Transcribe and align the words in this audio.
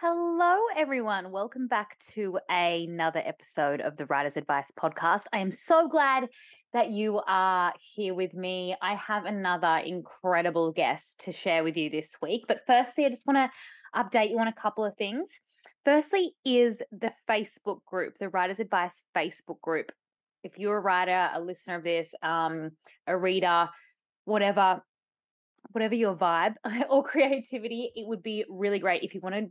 Hello, 0.00 0.60
everyone. 0.76 1.32
Welcome 1.32 1.66
back 1.66 1.98
to 2.14 2.38
another 2.48 3.20
episode 3.24 3.80
of 3.80 3.96
the 3.96 4.06
Writer's 4.06 4.36
Advice 4.36 4.70
podcast. 4.80 5.24
I 5.32 5.38
am 5.38 5.50
so 5.50 5.88
glad 5.88 6.28
that 6.72 6.90
you 6.90 7.20
are 7.26 7.72
here 7.96 8.14
with 8.14 8.32
me. 8.32 8.76
I 8.80 8.94
have 8.94 9.24
another 9.24 9.82
incredible 9.84 10.70
guest 10.70 11.22
to 11.24 11.32
share 11.32 11.64
with 11.64 11.76
you 11.76 11.90
this 11.90 12.06
week. 12.22 12.44
But 12.46 12.60
firstly, 12.64 13.06
I 13.06 13.08
just 13.08 13.26
want 13.26 13.38
to 13.38 14.00
update 14.00 14.30
you 14.30 14.38
on 14.38 14.46
a 14.46 14.52
couple 14.52 14.84
of 14.84 14.96
things. 14.96 15.26
Firstly, 15.84 16.30
is 16.44 16.76
the 16.92 17.10
Facebook 17.28 17.84
group, 17.84 18.18
the 18.20 18.28
Writer's 18.28 18.60
Advice 18.60 19.02
Facebook 19.16 19.60
group. 19.62 19.90
If 20.44 20.58
you're 20.58 20.76
a 20.76 20.80
writer, 20.80 21.28
a 21.34 21.40
listener 21.40 21.74
of 21.74 21.82
this, 21.82 22.08
um, 22.22 22.70
a 23.08 23.18
reader, 23.18 23.68
whatever, 24.26 24.80
whatever 25.72 25.96
your 25.96 26.14
vibe 26.14 26.54
or 26.88 27.02
creativity, 27.02 27.90
it 27.96 28.06
would 28.06 28.22
be 28.22 28.44
really 28.48 28.78
great 28.78 29.02
if 29.02 29.12
you 29.12 29.20
want 29.20 29.34
to 29.34 29.48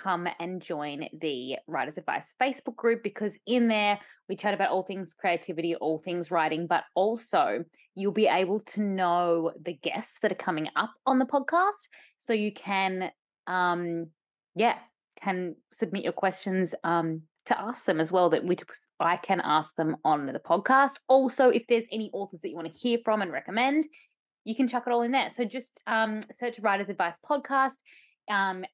come 0.00 0.28
and 0.38 0.62
join 0.62 1.08
the 1.20 1.56
Writer's 1.66 1.98
Advice 1.98 2.26
Facebook 2.40 2.76
group 2.76 3.02
because 3.02 3.32
in 3.46 3.68
there 3.68 3.98
we 4.28 4.36
chat 4.36 4.54
about 4.54 4.70
all 4.70 4.82
things 4.82 5.14
creativity, 5.18 5.74
all 5.74 5.98
things 5.98 6.30
writing, 6.30 6.66
but 6.66 6.84
also 6.94 7.64
you'll 7.94 8.12
be 8.12 8.26
able 8.26 8.60
to 8.60 8.80
know 8.80 9.52
the 9.64 9.74
guests 9.74 10.14
that 10.22 10.32
are 10.32 10.36
coming 10.36 10.68
up 10.76 10.90
on 11.06 11.18
the 11.18 11.24
podcast. 11.24 11.72
So 12.20 12.32
you 12.32 12.52
can, 12.52 13.10
um, 13.46 14.08
yeah, 14.54 14.78
can 15.22 15.56
submit 15.72 16.04
your 16.04 16.12
questions 16.12 16.74
um, 16.84 17.22
to 17.46 17.60
ask 17.60 17.84
them 17.84 18.00
as 18.00 18.12
well 18.12 18.30
that 18.30 18.44
we 18.44 18.56
I 19.00 19.16
can 19.16 19.40
ask 19.42 19.74
them 19.76 19.96
on 20.04 20.26
the 20.26 20.38
podcast. 20.38 20.92
Also, 21.08 21.48
if 21.48 21.64
there's 21.68 21.86
any 21.90 22.10
authors 22.12 22.40
that 22.42 22.50
you 22.50 22.56
want 22.56 22.72
to 22.72 22.78
hear 22.78 22.98
from 23.04 23.22
and 23.22 23.32
recommend, 23.32 23.86
you 24.44 24.54
can 24.54 24.68
chuck 24.68 24.84
it 24.86 24.92
all 24.92 25.02
in 25.02 25.12
there. 25.12 25.30
So 25.36 25.44
just 25.44 25.80
um, 25.86 26.20
search 26.38 26.58
Writer's 26.60 26.88
Advice 26.88 27.16
Podcast 27.28 27.72
um, 28.30 28.64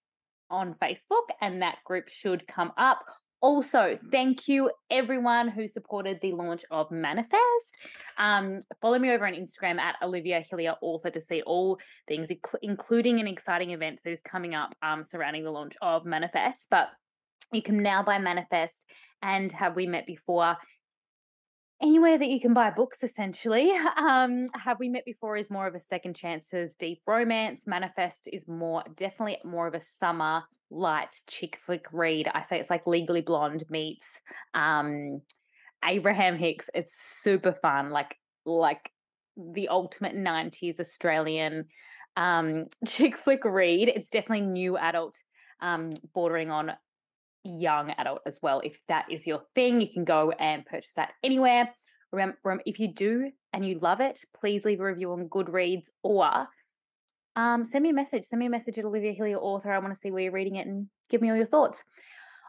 on 0.51 0.75
Facebook, 0.83 1.27
and 1.41 1.63
that 1.63 1.79
group 1.85 2.09
should 2.09 2.47
come 2.47 2.73
up. 2.77 3.05
Also, 3.41 3.99
thank 4.11 4.49
you 4.49 4.71
everyone 4.91 5.49
who 5.49 5.69
supported 5.69 6.19
the 6.23 6.33
launch 6.33 6.63
of 6.71 6.91
Manifest. 6.91 7.77
Um, 8.17 8.61
follow 8.81 8.99
me 8.99 9.11
over 9.11 9.27
on 9.27 9.35
Instagram 9.35 9.79
at 9.79 9.97
Olivia 10.03 10.43
Hillier 10.49 10.77
Author 10.81 11.11
to 11.11 11.21
see 11.21 11.43
all 11.43 11.79
things, 12.09 12.29
including 12.63 13.21
an 13.21 13.27
exciting 13.27 13.73
event 13.73 13.99
that 14.03 14.13
is 14.13 14.21
coming 14.23 14.55
up 14.55 14.75
um, 14.83 15.05
surrounding 15.05 15.45
the 15.45 15.51
launch 15.51 15.75
of 15.83 16.07
Manifest. 16.07 16.69
But 16.71 16.89
you 17.53 17.61
can 17.61 17.83
now 17.83 18.03
buy 18.03 18.19
Manifest 18.19 18.85
and 19.21 19.53
Have 19.53 19.77
We 19.77 19.87
Met 19.87 20.07
Before 20.07 20.57
anywhere 21.83 22.19
that 22.19 22.29
you 22.29 22.41
can 22.41 22.55
buy 22.55 22.71
books 22.71 22.99
essentially. 23.03 23.73
Um 23.97 24.47
have 24.55 24.79
we 24.79 24.89
met 24.89 25.05
before 25.05 25.37
is 25.37 25.51
more 25.51 25.67
of 25.67 25.75
a 25.75 25.81
second 25.81 26.15
chances 26.15 26.75
deep 26.79 27.01
romance. 27.07 27.63
Manifest 27.67 28.29
is 28.33 28.47
more 28.49 28.83
definitely 28.97 29.39
more 29.45 29.67
of 29.67 29.75
a 29.75 29.83
summer 29.99 30.43
light 30.71 31.15
chick 31.29 31.59
flick 31.65 31.87
read. 31.93 32.29
I 32.33 32.45
say 32.45 32.59
it's 32.59 32.71
like 32.71 32.87
legally 32.87 33.21
blonde 33.21 33.65
meets 33.71 34.07
um 34.55 35.21
abraham 35.85 36.37
hicks. 36.37 36.69
It's 36.75 36.95
super 37.23 37.53
fun 37.53 37.91
like 37.91 38.17
like 38.45 38.91
the 39.37 39.69
ultimate 39.69 40.17
90s 40.17 40.79
australian 40.81 41.67
um 42.17 42.67
chick 42.87 43.17
flick 43.17 43.45
read. 43.45 43.89
It's 43.89 44.11
definitely 44.11 44.47
new 44.47 44.77
adult 44.77 45.17
um 45.61 45.93
bordering 46.15 46.51
on 46.51 46.73
young 47.45 47.91
adult 47.99 48.23
as 48.27 48.39
well. 48.43 48.61
If 48.65 48.79
that 48.89 49.07
is 49.11 49.27
your 49.27 49.43
thing, 49.55 49.81
you 49.81 49.89
can 49.93 50.05
go 50.05 50.33
and 50.33 50.65
purchase 50.67 50.93
that 50.97 51.13
anywhere. 51.23 51.75
Remember, 52.13 52.63
if 52.65 52.79
you 52.79 52.93
do 52.93 53.31
and 53.53 53.67
you 53.67 53.79
love 53.81 54.01
it, 54.01 54.21
please 54.39 54.65
leave 54.65 54.81
a 54.81 54.85
review 54.85 55.13
on 55.13 55.29
Goodreads 55.29 55.87
or 56.03 56.47
um, 57.37 57.65
send 57.65 57.83
me 57.83 57.91
a 57.91 57.95
message. 57.95 58.27
Send 58.27 58.41
me 58.41 58.47
a 58.47 58.51
message 58.51 58.79
at 58.79 58.85
Olivia 58.85 59.13
Hillier 59.13 59.39
Author. 59.39 59.73
I 59.73 59.79
want 59.79 59.93
to 59.93 60.01
see 60.01 60.11
where 60.11 60.23
you're 60.23 60.33
reading 60.33 60.57
it 60.57 60.67
and 60.67 60.87
give 61.11 61.21
me 61.21 61.31
all 61.31 61.37
your 61.37 61.47
thoughts. 61.47 61.83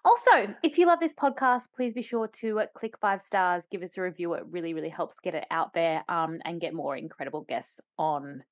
Also, 0.04 0.54
if 0.62 0.78
you 0.78 0.86
love 0.86 1.00
this 1.00 1.14
podcast, 1.14 1.64
please 1.76 1.94
be 1.94 2.04
sure 2.04 2.28
to 2.28 2.60
uh, 2.60 2.66
click 2.78 2.94
five 3.02 3.24
stars, 3.24 3.64
give 3.72 3.82
us 3.82 3.98
a 3.98 4.02
review. 4.02 4.34
It 4.34 4.44
really, 4.52 4.76
really 4.76 4.90
helps 4.90 5.16
get 5.24 5.34
it 5.34 5.46
out 5.50 5.74
there 5.74 6.04
um, 6.08 6.38
and 6.46 6.62
get 6.62 6.76
more 6.76 6.96
incredible 6.96 7.42
guests 7.42 7.80
on 7.98 8.44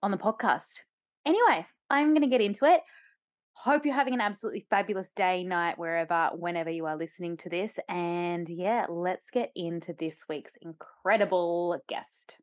on 0.00 0.12
the 0.12 0.16
podcast. 0.16 0.74
Anyway, 1.26 1.66
I'm 1.90 2.10
going 2.10 2.22
to 2.22 2.28
get 2.28 2.40
into 2.40 2.64
it. 2.64 2.80
Hope 3.60 3.84
you're 3.84 3.92
having 3.92 4.14
an 4.14 4.20
absolutely 4.20 4.64
fabulous 4.70 5.08
day, 5.16 5.42
night, 5.42 5.78
wherever, 5.78 6.30
whenever 6.32 6.70
you 6.70 6.86
are 6.86 6.96
listening 6.96 7.36
to 7.38 7.48
this. 7.48 7.72
And 7.88 8.48
yeah, 8.48 8.86
let's 8.88 9.30
get 9.32 9.50
into 9.56 9.94
this 9.98 10.14
week's 10.28 10.52
incredible 10.62 11.76
guest. 11.88 12.36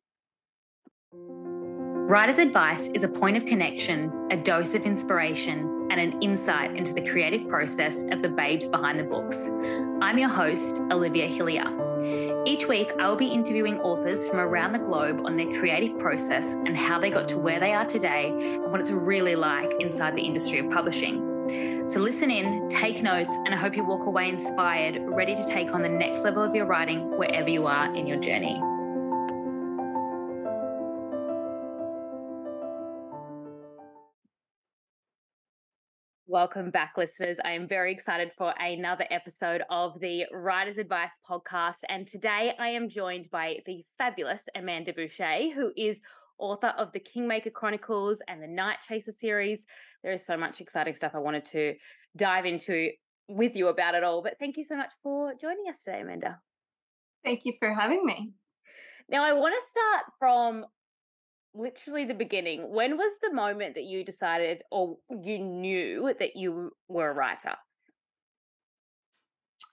Writer's 1.13 2.37
Advice 2.37 2.89
is 2.93 3.03
a 3.03 3.07
point 3.07 3.37
of 3.37 3.45
connection, 3.45 4.27
a 4.29 4.35
dose 4.35 4.75
of 4.75 4.81
inspiration, 4.83 5.87
and 5.89 6.01
an 6.01 6.21
insight 6.21 6.75
into 6.75 6.93
the 6.93 7.09
creative 7.09 7.47
process 7.47 7.95
of 8.11 8.21
the 8.21 8.29
babes 8.29 8.67
behind 8.67 8.99
the 8.99 9.03
books. 9.05 9.37
I'm 10.01 10.17
your 10.17 10.29
host, 10.29 10.81
Olivia 10.91 11.27
Hillier. 11.27 11.84
Each 12.45 12.67
week, 12.67 12.91
I 12.99 13.09
will 13.09 13.15
be 13.15 13.25
interviewing 13.25 13.79
authors 13.79 14.27
from 14.27 14.37
around 14.37 14.73
the 14.73 14.79
globe 14.79 15.25
on 15.25 15.35
their 15.35 15.59
creative 15.59 15.97
process 15.97 16.45
and 16.45 16.77
how 16.77 16.99
they 16.99 17.09
got 17.09 17.27
to 17.29 17.39
where 17.39 17.59
they 17.59 17.73
are 17.73 17.85
today 17.85 18.27
and 18.27 18.71
what 18.71 18.79
it's 18.79 18.91
really 18.91 19.35
like 19.35 19.71
inside 19.79 20.15
the 20.15 20.21
industry 20.21 20.59
of 20.59 20.69
publishing. 20.69 21.89
So, 21.91 21.99
listen 21.99 22.29
in, 22.29 22.69
take 22.69 23.01
notes, 23.01 23.33
and 23.45 23.53
I 23.53 23.57
hope 23.57 23.75
you 23.75 23.83
walk 23.83 24.05
away 24.05 24.29
inspired, 24.29 24.97
ready 25.07 25.35
to 25.35 25.45
take 25.45 25.71
on 25.71 25.81
the 25.81 25.89
next 25.89 26.19
level 26.23 26.43
of 26.43 26.53
your 26.53 26.67
writing 26.67 27.17
wherever 27.17 27.49
you 27.49 27.65
are 27.65 27.95
in 27.95 28.05
your 28.05 28.17
journey. 28.17 28.61
Welcome 36.35 36.69
back, 36.69 36.95
listeners. 36.97 37.37
I 37.45 37.51
am 37.51 37.65
very 37.65 37.93
excited 37.93 38.29
for 38.37 38.53
another 38.59 39.05
episode 39.09 39.61
of 39.69 39.97
the 40.01 40.25
Writer's 40.33 40.77
Advice 40.77 41.13
podcast. 41.25 41.77
And 41.87 42.05
today 42.05 42.53
I 42.59 42.67
am 42.67 42.89
joined 42.89 43.31
by 43.31 43.59
the 43.65 43.85
fabulous 43.97 44.41
Amanda 44.53 44.91
Bouchet, 44.91 45.53
who 45.55 45.71
is 45.77 45.95
author 46.37 46.73
of 46.77 46.91
the 46.91 46.99
Kingmaker 46.99 47.51
Chronicles 47.51 48.17
and 48.27 48.43
the 48.43 48.49
Night 48.49 48.79
Chaser 48.85 49.13
series. 49.21 49.63
There 50.03 50.11
is 50.11 50.25
so 50.25 50.35
much 50.35 50.59
exciting 50.59 50.97
stuff 50.97 51.13
I 51.15 51.19
wanted 51.19 51.45
to 51.53 51.75
dive 52.17 52.45
into 52.45 52.89
with 53.29 53.55
you 53.55 53.69
about 53.69 53.95
it 53.95 54.03
all. 54.03 54.21
But 54.21 54.35
thank 54.37 54.57
you 54.57 54.65
so 54.65 54.75
much 54.75 54.91
for 55.03 55.35
joining 55.39 55.69
us 55.69 55.81
today, 55.85 56.01
Amanda. 56.01 56.41
Thank 57.23 57.45
you 57.45 57.53
for 57.59 57.73
having 57.73 58.05
me. 58.05 58.33
Now, 59.07 59.23
I 59.23 59.31
want 59.31 59.55
to 59.55 59.69
start 59.71 60.05
from 60.19 60.65
literally 61.55 62.05
the 62.05 62.13
beginning. 62.13 62.71
When 62.71 62.97
was 62.97 63.13
the 63.21 63.33
moment 63.33 63.75
that 63.75 63.83
you 63.83 64.03
decided 64.03 64.63
or 64.71 64.97
you 65.09 65.39
knew 65.39 66.13
that 66.19 66.35
you 66.35 66.71
were 66.87 67.09
a 67.09 67.13
writer? 67.13 67.55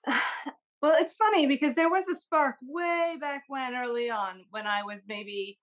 Well, 0.83 0.97
it's 0.99 1.15
funny 1.15 1.47
because 1.47 1.77
there 1.77 1.89
was 1.89 2.09
a 2.09 2.19
spark 2.19 2.57
way 2.61 3.17
back 3.21 3.45
when, 3.47 3.77
early 3.77 4.11
on, 4.11 4.45
when 4.51 4.67
I 4.67 4.83
was 4.83 4.99
maybe 5.07 5.61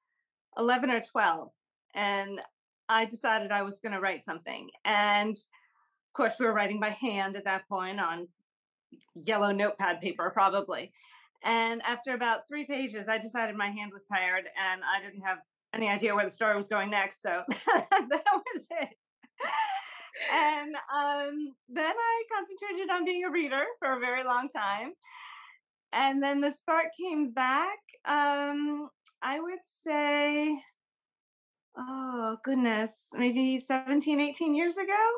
11 0.58 0.90
or 0.90 1.02
12. 1.02 1.50
And 1.94 2.40
I 2.88 3.04
decided 3.04 3.52
I 3.52 3.64
was 3.64 3.80
going 3.80 3.92
to 3.92 4.00
write 4.00 4.24
something. 4.24 4.70
And 4.86 5.32
of 5.32 6.14
course, 6.14 6.36
we 6.40 6.46
were 6.46 6.54
writing 6.54 6.80
by 6.80 6.92
hand 6.92 7.36
at 7.36 7.44
that 7.44 7.68
point 7.68 8.00
on 8.00 8.30
yellow 9.14 9.52
notepad 9.52 10.00
paper, 10.00 10.30
probably. 10.30 10.94
And 11.44 11.82
after 11.82 12.14
about 12.14 12.48
three 12.48 12.66
pages, 12.66 13.10
I 13.10 13.18
decided 13.18 13.58
my 13.58 13.72
hand 13.72 13.92
was 13.94 14.04
tired 14.04 14.46
and 14.46 14.82
I 14.84 15.04
didn't 15.04 15.24
have 15.24 15.40
any 15.74 15.88
idea 15.88 16.16
where 16.16 16.26
the 16.26 16.32
story 16.32 16.56
was 16.56 16.68
going 16.68 16.90
next. 16.90 17.18
So 17.26 17.44
that 17.48 18.24
was 18.34 18.64
it. 18.72 18.90
And 20.34 20.76
um, 20.94 21.56
then 21.70 21.94
I 21.96 22.24
concentrated 22.34 22.90
on 22.90 23.06
being 23.06 23.24
a 23.24 23.32
reader 23.32 23.64
for 23.80 23.94
a 23.96 24.00
very 24.00 24.24
long 24.24 24.50
time. 24.56 24.94
And 25.94 26.22
then 26.22 26.42
the 26.42 26.52
spark 26.52 26.88
came 27.00 27.32
back. 27.32 27.80
Um, 28.06 28.90
I 29.22 29.40
would 29.40 29.60
say, 29.88 30.56
oh 31.78 32.38
goodness, 32.44 32.92
maybe 33.14 33.62
17, 33.66 34.20
18 34.20 34.56
years 34.56 34.78
ago. 34.78 35.10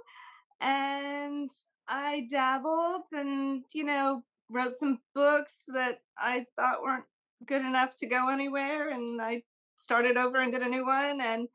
And 0.61 1.49
I 1.87 2.27
dabbled 2.29 3.03
and, 3.11 3.63
you 3.73 3.83
know, 3.83 4.23
wrote 4.49 4.77
some 4.79 4.99
books 5.15 5.53
that 5.69 5.99
I 6.17 6.45
thought 6.55 6.83
weren't 6.83 7.05
good 7.47 7.61
enough 7.61 7.95
to 7.97 8.05
go 8.05 8.29
anywhere. 8.29 8.89
And 8.89 9.21
I 9.21 9.41
started 9.81 10.17
over 10.17 10.39
and 10.39 10.51
did 10.51 10.61
a 10.61 10.69
new 10.69 10.85
one. 10.85 11.21
And 11.21 11.47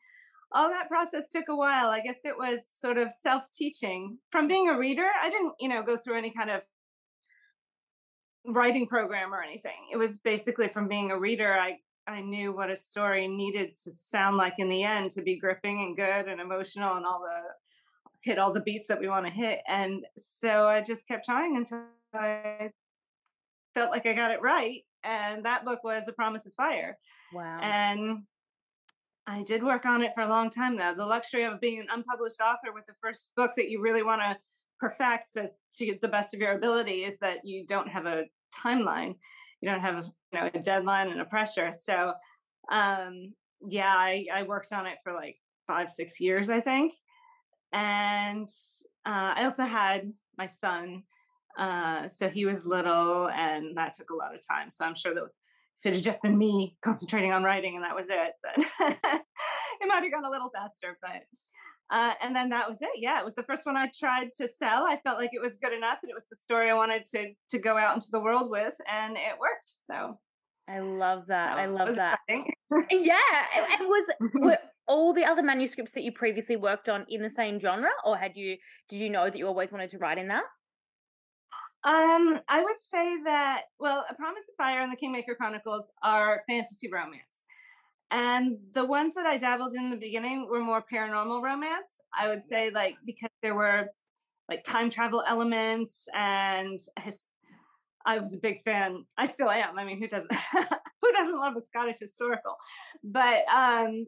all 0.52 0.69
that 0.69 0.88
process 0.88 1.25
took 1.31 1.49
a 1.49 1.56
while. 1.56 1.88
I 1.88 2.00
guess 2.00 2.19
it 2.25 2.37
was 2.37 2.61
sort 2.78 2.99
of 2.99 3.12
self 3.23 3.44
teaching. 3.52 4.19
From 4.31 4.49
being 4.49 4.69
a 4.69 4.78
reader, 4.78 5.06
I 5.23 5.31
didn't, 5.31 5.55
you 5.61 5.69
know, 5.69 5.82
go 5.82 5.96
through 5.96 6.19
any 6.19 6.32
kind 6.32 6.50
of 6.50 6.62
writing 8.46 8.87
program 8.87 9.34
or 9.34 9.43
anything. 9.43 9.88
It 9.93 9.96
was 9.96 10.19
basically 10.19 10.69
from 10.69 10.88
being 10.88 11.11
a 11.11 11.19
reader, 11.19 11.55
I 11.55 11.78
I 12.08 12.20
knew 12.20 12.55
what 12.55 12.70
a 12.70 12.76
story 12.76 13.26
needed 13.26 13.76
to 13.82 13.90
sound 13.93 14.37
like 14.37 14.55
in 14.58 14.69
the 14.69 14.84
end 14.84 15.11
to 15.12 15.22
be 15.22 15.38
gripping 15.38 15.81
and 15.81 15.96
good 15.96 16.31
and 16.31 16.40
emotional 16.40 16.96
and 16.96 17.05
all 17.05 17.20
the 17.20 17.43
hit 18.22 18.38
all 18.38 18.52
the 18.52 18.61
beats 18.61 18.87
that 18.88 19.00
we 19.00 19.08
want 19.08 19.26
to 19.26 19.32
hit. 19.32 19.61
And 19.69 20.05
so 20.40 20.67
I 20.67 20.82
just 20.82 21.06
kept 21.08 21.25
trying 21.25 21.56
until 21.56 21.82
I 22.14 22.70
felt 23.76 23.90
like 23.90 24.06
I 24.06 24.14
got 24.14 24.31
it 24.31 24.40
right. 24.40 24.81
And 25.05 25.44
that 25.44 25.64
book 25.64 25.84
was 25.84 26.02
The 26.06 26.12
Promise 26.12 26.46
of 26.46 26.55
Fire. 26.55 26.96
Wow. 27.32 27.61
And 27.61 28.23
I 29.26 29.43
did 29.43 29.62
work 29.62 29.84
on 29.84 30.02
it 30.02 30.12
for 30.14 30.23
a 30.23 30.28
long 30.28 30.50
time 30.50 30.76
though. 30.76 30.94
The 30.96 31.05
luxury 31.05 31.44
of 31.44 31.61
being 31.61 31.81
an 31.81 31.88
unpublished 31.93 32.40
author 32.40 32.73
with 32.73 32.87
the 32.87 32.94
first 33.02 33.28
book 33.37 33.52
that 33.56 33.69
you 33.69 33.82
really 33.82 34.02
want 34.02 34.23
to 34.23 34.37
perfect 34.81 35.37
as 35.37 35.50
to 35.78 35.99
the 36.00 36.08
best 36.08 36.32
of 36.32 36.40
your 36.40 36.52
ability 36.52 37.05
is 37.05 37.19
that 37.20 37.44
you 37.44 37.67
don't 37.67 37.88
have 37.88 38.06
a 38.06 38.25
timeline. 38.55 39.14
You 39.61 39.70
don't 39.70 39.81
have 39.81 40.06
you 40.32 40.40
know 40.40 40.50
a 40.52 40.58
deadline 40.58 41.11
and 41.11 41.20
a 41.20 41.25
pressure. 41.25 41.72
So 41.84 42.14
um 42.70 43.34
yeah, 43.67 43.93
I, 43.94 44.26
I 44.32 44.43
worked 44.44 44.72
on 44.72 44.87
it 44.87 44.99
for 45.02 45.12
like 45.12 45.37
five, 45.67 45.90
six 45.93 46.20
years, 46.20 46.49
I 46.49 46.61
think. 46.61 46.94
And 47.72 48.49
uh, 49.05 49.34
I 49.37 49.44
also 49.44 49.64
had 49.64 50.12
my 50.38 50.49
son. 50.61 51.02
Uh, 51.56 52.08
so 52.14 52.29
he 52.29 52.44
was 52.44 52.67
little 52.67 53.29
and 53.29 53.76
that 53.76 53.94
took 53.94 54.11
a 54.11 54.14
lot 54.14 54.35
of 54.35 54.47
time. 54.47 54.70
So 54.70 54.85
I'm 54.85 54.94
sure 54.94 55.14
that 55.14 55.25
if 55.25 55.87
it 55.87 55.94
had 55.94 56.03
just 56.03 56.23
been 56.23 56.37
me 56.37 56.76
concentrating 56.85 57.32
on 57.32 57.43
writing 57.43 57.76
and 57.76 57.85
that 57.85 57.94
was 57.94 58.06
it, 58.08 58.32
then 58.43 58.67
it 59.81 59.88
might 59.88 60.03
have 60.03 60.12
gone 60.12 60.25
a 60.25 60.31
little 60.31 60.50
faster. 60.50 60.99
But 61.00 61.23
uh, 61.91 62.12
and 62.23 62.35
then 62.35 62.49
that 62.49 62.69
was 62.69 62.79
it. 62.81 62.91
Yeah, 62.97 63.20
it 63.20 63.25
was 63.25 63.35
the 63.37 63.44
first 63.44 63.64
one 63.64 63.76
I 63.76 63.91
tried 63.97 64.31
to 64.38 64.49
sell. 64.58 64.87
I 64.87 64.99
felt 65.05 65.19
like 65.19 65.31
it 65.32 65.41
was 65.41 65.56
good 65.62 65.73
enough, 65.73 65.99
and 66.03 66.11
it 66.11 66.14
was 66.14 66.25
the 66.29 66.37
story 66.37 66.69
I 66.69 66.75
wanted 66.75 67.06
to 67.12 67.32
to 67.50 67.58
go 67.58 67.76
out 67.79 67.94
into 67.94 68.08
the 68.11 68.19
world 68.19 68.50
with, 68.50 68.75
and 68.91 69.17
it 69.17 69.38
worked. 69.41 69.73
So 69.88 70.19
I 70.69 70.81
love 70.81 71.26
that. 71.29 71.55
that 71.55 71.58
I 71.58 71.67
love 71.67 71.94
that. 71.94 72.19
yeah, 72.29 72.49
it 72.91 73.87
was 73.87 74.06
were 74.35 74.58
all 74.88 75.14
the 75.14 75.25
other 75.25 75.43
manuscripts 75.43 75.93
that 75.93 76.03
you 76.03 76.11
previously 76.11 76.56
worked 76.56 76.88
on 76.88 77.06
in 77.08 77.23
the 77.23 77.31
same 77.31 77.61
genre, 77.61 77.91
or 78.05 78.17
had 78.17 78.32
you 78.35 78.56
did 78.88 78.97
you 78.97 79.08
know 79.08 79.26
that 79.26 79.37
you 79.37 79.47
always 79.47 79.70
wanted 79.70 79.91
to 79.91 79.99
write 79.99 80.19
in 80.19 80.26
that? 80.29 80.43
Um, 81.84 82.40
I 82.49 82.62
would 82.64 82.76
say 82.82 83.23
that 83.25 83.62
well, 83.78 84.05
A 84.08 84.14
Promise 84.14 84.44
of 84.49 84.56
Fire 84.56 84.82
and 84.82 84.93
the 84.93 84.96
Kingmaker 84.96 85.34
Chronicles 85.37 85.87
are 86.02 86.43
fantasy 86.49 86.90
romance. 86.90 87.23
And 88.11 88.58
the 88.75 88.84
ones 88.87 89.14
that 89.17 89.26
I 89.26 89.38
dabbled 89.38 89.75
in 89.75 89.90
the 89.90 89.96
beginning 89.96 90.49
were 90.49 90.61
more 90.62 90.82
paranormal 90.93 91.43
romance. 91.43 91.88
I 92.19 92.28
would 92.28 92.44
say, 92.49 92.70
like, 92.70 92.96
because 93.06 93.31
there 93.43 93.55
were 93.55 93.88
like 94.49 94.64
time 94.64 94.90
travel 94.90 95.23
elements 95.26 95.94
and 96.14 96.81
his, 97.00 97.26
I 98.06 98.19
was 98.19 98.34
a 98.34 98.38
big 98.38 98.62
fan. 98.64 99.06
I 99.19 99.26
still 99.29 99.50
am. 99.50 99.79
I 99.79 99.84
mean, 99.84 99.99
who 100.00 100.08
doesn't 100.08 100.32
who 101.02 101.12
doesn't 101.12 101.38
love 101.38 101.56
a 101.56 101.62
Scottish 101.62 101.99
historical? 102.00 102.56
But 103.05 103.46
um 103.49 104.06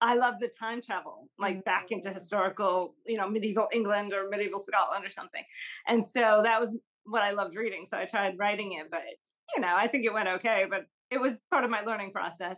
I 0.00 0.14
love 0.14 0.34
the 0.40 0.48
time 0.58 0.80
travel, 0.82 1.28
like 1.38 1.64
back 1.64 1.86
into 1.90 2.08
mm. 2.08 2.18
historical, 2.18 2.94
you 3.06 3.16
know, 3.18 3.28
medieval 3.28 3.68
England 3.72 4.12
or 4.12 4.28
medieval 4.28 4.60
Scotland 4.60 5.04
or 5.04 5.10
something. 5.10 5.42
And 5.86 6.04
so 6.04 6.40
that 6.42 6.60
was 6.60 6.76
what 7.04 7.22
I 7.22 7.32
loved 7.32 7.54
reading. 7.56 7.86
So 7.90 7.98
I 7.98 8.06
tried 8.06 8.38
writing 8.38 8.72
it, 8.72 8.90
but 8.90 9.02
you 9.54 9.60
know, 9.60 9.74
I 9.76 9.88
think 9.88 10.04
it 10.04 10.12
went 10.12 10.28
okay, 10.28 10.64
but 10.68 10.86
it 11.10 11.20
was 11.20 11.32
part 11.50 11.64
of 11.64 11.70
my 11.70 11.80
learning 11.80 12.12
process 12.12 12.56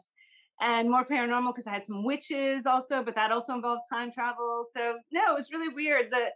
and 0.60 0.90
more 0.90 1.04
paranormal 1.04 1.54
because 1.54 1.66
I 1.66 1.72
had 1.72 1.86
some 1.86 2.04
witches 2.04 2.66
also, 2.66 3.02
but 3.02 3.14
that 3.14 3.32
also 3.32 3.54
involved 3.54 3.82
time 3.92 4.12
travel. 4.12 4.66
So 4.74 4.98
no, 5.10 5.32
it 5.32 5.34
was 5.34 5.50
really 5.50 5.74
weird 5.74 6.12
that 6.12 6.32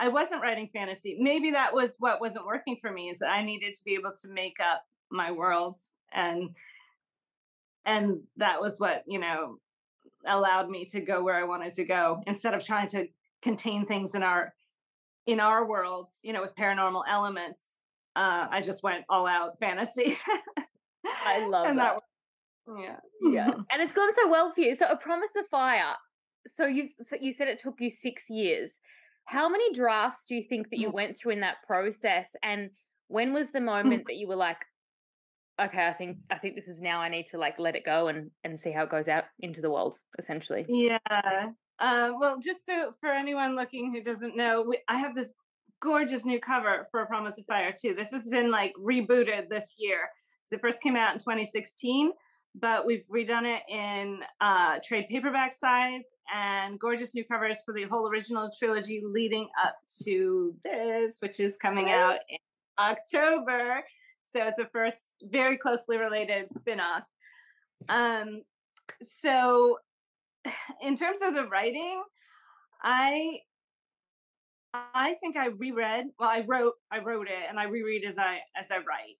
I 0.00 0.08
wasn't 0.08 0.42
writing 0.42 0.68
fantasy. 0.72 1.16
Maybe 1.20 1.50
that 1.52 1.72
was 1.74 1.94
what 1.98 2.20
wasn't 2.20 2.46
working 2.46 2.78
for 2.80 2.92
me 2.92 3.10
is 3.10 3.18
that 3.18 3.30
I 3.30 3.44
needed 3.44 3.74
to 3.74 3.84
be 3.84 3.94
able 3.94 4.12
to 4.22 4.28
make 4.28 4.56
up 4.60 4.82
my 5.10 5.30
worlds 5.30 5.90
and 6.12 6.50
and 7.86 8.20
that 8.36 8.60
was 8.60 8.78
what, 8.78 9.02
you 9.06 9.18
know, 9.18 9.56
allowed 10.28 10.68
me 10.68 10.84
to 10.86 11.00
go 11.00 11.22
where 11.22 11.36
I 11.36 11.44
wanted 11.44 11.74
to 11.74 11.84
go 11.84 12.22
instead 12.26 12.54
of 12.54 12.64
trying 12.64 12.88
to 12.88 13.06
contain 13.42 13.86
things 13.86 14.14
in 14.14 14.22
our 14.22 14.52
in 15.26 15.40
our 15.40 15.66
worlds, 15.66 16.10
you 16.22 16.32
know, 16.32 16.40
with 16.40 16.56
paranormal 16.56 17.02
elements. 17.08 17.60
Uh, 18.16 18.46
I 18.50 18.62
just 18.62 18.82
went 18.82 19.04
all 19.08 19.26
out 19.26 19.58
fantasy. 19.60 20.18
I 21.04 21.46
love 21.48 21.66
and 21.66 21.78
that. 21.78 21.96
that 22.66 22.78
yeah. 22.80 22.96
Yeah. 23.22 23.50
and 23.70 23.82
it's 23.82 23.92
gone 23.92 24.14
so 24.14 24.28
well 24.28 24.52
for 24.54 24.60
you. 24.60 24.74
So 24.74 24.86
a 24.86 24.96
promise 24.96 25.30
of 25.36 25.46
fire. 25.48 25.94
So 26.56 26.66
you 26.66 26.88
so 27.08 27.16
you 27.20 27.32
said 27.32 27.48
it 27.48 27.60
took 27.62 27.74
you 27.78 27.90
6 27.90 28.22
years. 28.30 28.70
How 29.26 29.48
many 29.48 29.74
drafts 29.74 30.24
do 30.26 30.34
you 30.34 30.44
think 30.48 30.70
that 30.70 30.78
you 30.78 30.88
mm. 30.88 30.94
went 30.94 31.18
through 31.18 31.32
in 31.32 31.40
that 31.40 31.56
process 31.66 32.28
and 32.42 32.70
when 33.08 33.32
was 33.32 33.48
the 33.50 33.58
mm. 33.58 33.66
moment 33.66 34.04
that 34.06 34.16
you 34.16 34.26
were 34.26 34.36
like 34.36 34.58
okay, 35.60 35.86
I 35.86 35.92
think 35.92 36.18
I 36.30 36.38
think 36.38 36.54
this 36.54 36.68
is 36.68 36.80
now 36.80 37.00
I 37.00 37.08
need 37.08 37.26
to 37.28 37.38
like 37.38 37.58
let 37.58 37.76
it 37.76 37.84
go 37.84 38.08
and 38.08 38.30
and 38.44 38.60
see 38.60 38.70
how 38.70 38.84
it 38.84 38.90
goes 38.90 39.08
out 39.08 39.24
into 39.40 39.60
the 39.60 39.70
world 39.70 39.96
essentially. 40.18 40.64
Yeah. 40.68 40.98
Uh, 41.80 42.12
well, 42.18 42.38
just 42.40 42.66
so 42.66 42.92
for 43.00 43.10
anyone 43.10 43.54
looking 43.54 43.92
who 43.92 44.02
doesn't 44.02 44.36
know, 44.36 44.64
we, 44.68 44.78
I 44.88 44.98
have 44.98 45.14
this 45.14 45.28
gorgeous 45.80 46.24
new 46.24 46.40
cover 46.40 46.88
for 46.90 47.02
A 47.02 47.06
Promise 47.06 47.38
of 47.38 47.46
Fire 47.46 47.72
too. 47.72 47.94
This 47.94 48.08
has 48.10 48.28
been 48.28 48.50
like 48.50 48.72
rebooted 48.76 49.48
this 49.48 49.74
year. 49.78 50.08
So 50.46 50.56
it 50.56 50.60
first 50.60 50.80
came 50.80 50.96
out 50.96 51.12
in 51.12 51.20
2016 51.20 52.12
but 52.60 52.86
we've 52.86 53.04
redone 53.12 53.44
it 53.44 53.62
in 53.68 54.20
uh, 54.40 54.78
trade 54.84 55.06
paperback 55.08 55.54
size 55.58 56.02
and 56.34 56.78
gorgeous 56.78 57.14
new 57.14 57.24
covers 57.24 57.56
for 57.64 57.74
the 57.74 57.84
whole 57.84 58.08
original 58.08 58.50
trilogy 58.58 59.02
leading 59.04 59.48
up 59.64 59.76
to 60.04 60.54
this, 60.64 61.16
which 61.20 61.40
is 61.40 61.56
coming 61.60 61.90
out 61.90 62.18
in 62.28 62.38
October. 62.78 63.82
So 64.34 64.42
it's 64.42 64.58
a 64.58 64.68
first 64.72 64.96
very 65.22 65.56
closely 65.56 65.96
related 65.96 66.46
spin-off. 66.56 67.02
Um, 67.88 68.42
so 69.20 69.78
in 70.82 70.96
terms 70.96 71.18
of 71.22 71.34
the 71.34 71.44
writing, 71.44 72.02
I 72.82 73.40
I 74.74 75.14
think 75.20 75.36
I 75.36 75.46
reread, 75.46 76.06
well, 76.18 76.28
I 76.28 76.44
wrote, 76.46 76.74
I 76.92 76.98
wrote 76.98 77.26
it 77.26 77.48
and 77.48 77.58
I 77.58 77.64
reread 77.64 78.04
as 78.04 78.18
I 78.18 78.40
as 78.56 78.66
I 78.70 78.78
write. 78.78 79.16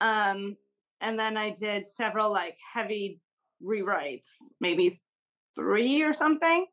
Um, 0.00 0.56
and 1.00 1.18
then 1.18 1.36
I 1.36 1.50
did 1.50 1.84
several 1.96 2.30
like 2.30 2.56
heavy 2.72 3.20
rewrites, 3.62 4.26
maybe 4.60 5.00
three 5.56 6.02
or 6.02 6.12
something. 6.12 6.66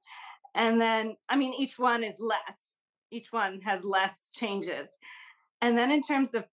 And 0.56 0.82
then, 0.82 1.16
I 1.30 1.36
mean, 1.36 1.54
each 1.54 1.78
one 1.78 2.04
is 2.04 2.16
less, 2.20 2.58
each 3.12 3.32
one 3.32 3.62
has 3.62 3.84
less 3.84 4.14
changes. 4.34 4.88
And 5.62 5.78
then, 5.78 5.92
in 5.92 6.02
terms 6.02 6.34
of 6.34 6.46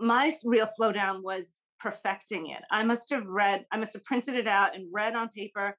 my 0.00 0.32
real 0.44 0.68
slowdown, 0.78 1.22
was 1.22 1.44
perfecting 1.78 2.50
it. 2.50 2.62
I 2.70 2.82
must 2.82 3.10
have 3.10 3.26
read, 3.26 3.64
I 3.72 3.76
must 3.76 3.92
have 3.94 4.04
printed 4.04 4.34
it 4.34 4.46
out 4.46 4.74
and 4.74 4.88
read 4.92 5.14
on 5.14 5.28
paper 5.30 5.76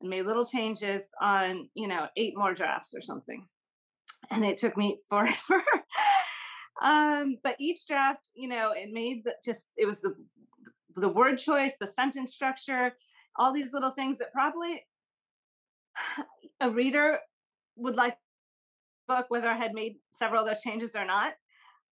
and 0.00 0.10
made 0.10 0.26
little 0.26 0.46
changes 0.46 1.02
on, 1.20 1.68
you 1.74 1.88
know, 1.88 2.06
eight 2.16 2.34
more 2.36 2.54
drafts 2.54 2.94
or 2.94 3.00
something. 3.00 3.46
And 4.30 4.44
it 4.44 4.58
took 4.58 4.76
me 4.76 4.98
forever 5.08 5.64
um, 6.80 7.36
but 7.42 7.56
each 7.60 7.86
draft, 7.86 8.28
you 8.34 8.48
know, 8.48 8.72
it 8.74 8.90
made 8.90 9.24
the, 9.24 9.34
just 9.44 9.62
it 9.76 9.86
was 9.86 9.98
the 10.00 10.14
the 10.96 11.08
word 11.08 11.38
choice, 11.38 11.72
the 11.78 11.92
sentence 11.94 12.32
structure, 12.32 12.92
all 13.36 13.52
these 13.52 13.72
little 13.72 13.92
things 13.92 14.18
that 14.18 14.32
probably 14.32 14.84
a 16.60 16.70
reader 16.70 17.18
would 17.76 17.96
like 17.96 18.16
book 19.06 19.26
whether 19.28 19.48
I 19.48 19.56
had 19.56 19.74
made 19.74 19.96
several 20.18 20.42
of 20.42 20.48
those 20.48 20.62
changes 20.62 20.90
or 20.94 21.04
not. 21.04 21.34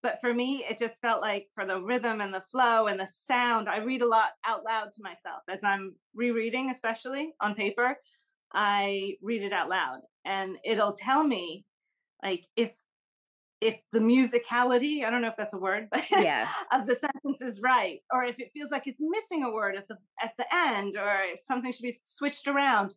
But 0.03 0.19
for 0.21 0.33
me, 0.33 0.65
it 0.69 0.79
just 0.79 1.01
felt 1.01 1.21
like 1.21 1.49
for 1.55 1.67
the 1.67 1.81
rhythm 1.81 2.21
and 2.21 2.33
the 2.33 2.45
flow 2.51 2.87
and 2.87 3.01
the 3.01 3.09
sound, 3.27 3.69
I 3.69 3.79
read 3.79 4.03
a 4.03 4.07
lot 4.07 4.31
out 4.47 4.65
loud 4.65 4.93
to 4.95 5.03
myself 5.03 5.43
as 5.51 5.59
I'm 5.65 5.97
rereading, 6.15 6.71
especially 6.71 7.33
on 7.41 7.55
paper. 7.55 7.97
I 8.55 9.17
read 9.21 9.43
it 9.43 9.53
out 9.53 9.69
loud 9.69 10.01
and 10.25 10.57
it'll 10.65 10.95
tell 10.95 11.23
me 11.23 11.65
like 12.23 12.45
if 12.57 12.71
if 13.61 13.75
the 13.91 13.99
musicality, 13.99 15.05
I 15.05 15.11
don't 15.11 15.21
know 15.21 15.29
if 15.29 15.37
that's 15.37 15.53
a 15.53 15.59
word, 15.59 15.89
but 15.91 16.05
yeah. 16.11 16.49
of 16.73 16.87
the 16.87 16.95
sentence 16.95 17.39
is 17.41 17.61
right, 17.61 18.01
or 18.13 18.25
if 18.25 18.39
it 18.39 18.53
feels 18.55 18.71
like 18.71 18.87
it's 18.87 19.01
missing 19.01 19.43
a 19.43 19.51
word 19.51 19.75
at 19.77 19.89
the 19.89 19.97
at 20.23 20.33
the 20.39 20.47
end, 20.55 20.97
or 20.97 21.23
if 21.25 21.41
something 21.47 21.73
should 21.73 21.83
be 21.83 21.99
switched 22.05 22.47
around. 22.47 22.95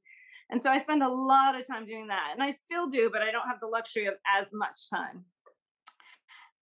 And 0.51 0.61
so 0.61 0.69
I 0.69 0.79
spend 0.81 1.01
a 1.01 1.09
lot 1.09 1.59
of 1.59 1.65
time 1.65 1.85
doing 1.85 2.07
that. 2.07 2.31
And 2.33 2.43
I 2.43 2.51
still 2.65 2.89
do, 2.89 3.09
but 3.11 3.21
I 3.21 3.31
don't 3.31 3.47
have 3.47 3.61
the 3.61 3.67
luxury 3.67 4.05
of 4.07 4.15
as 4.27 4.47
much 4.51 4.89
time. 4.89 5.23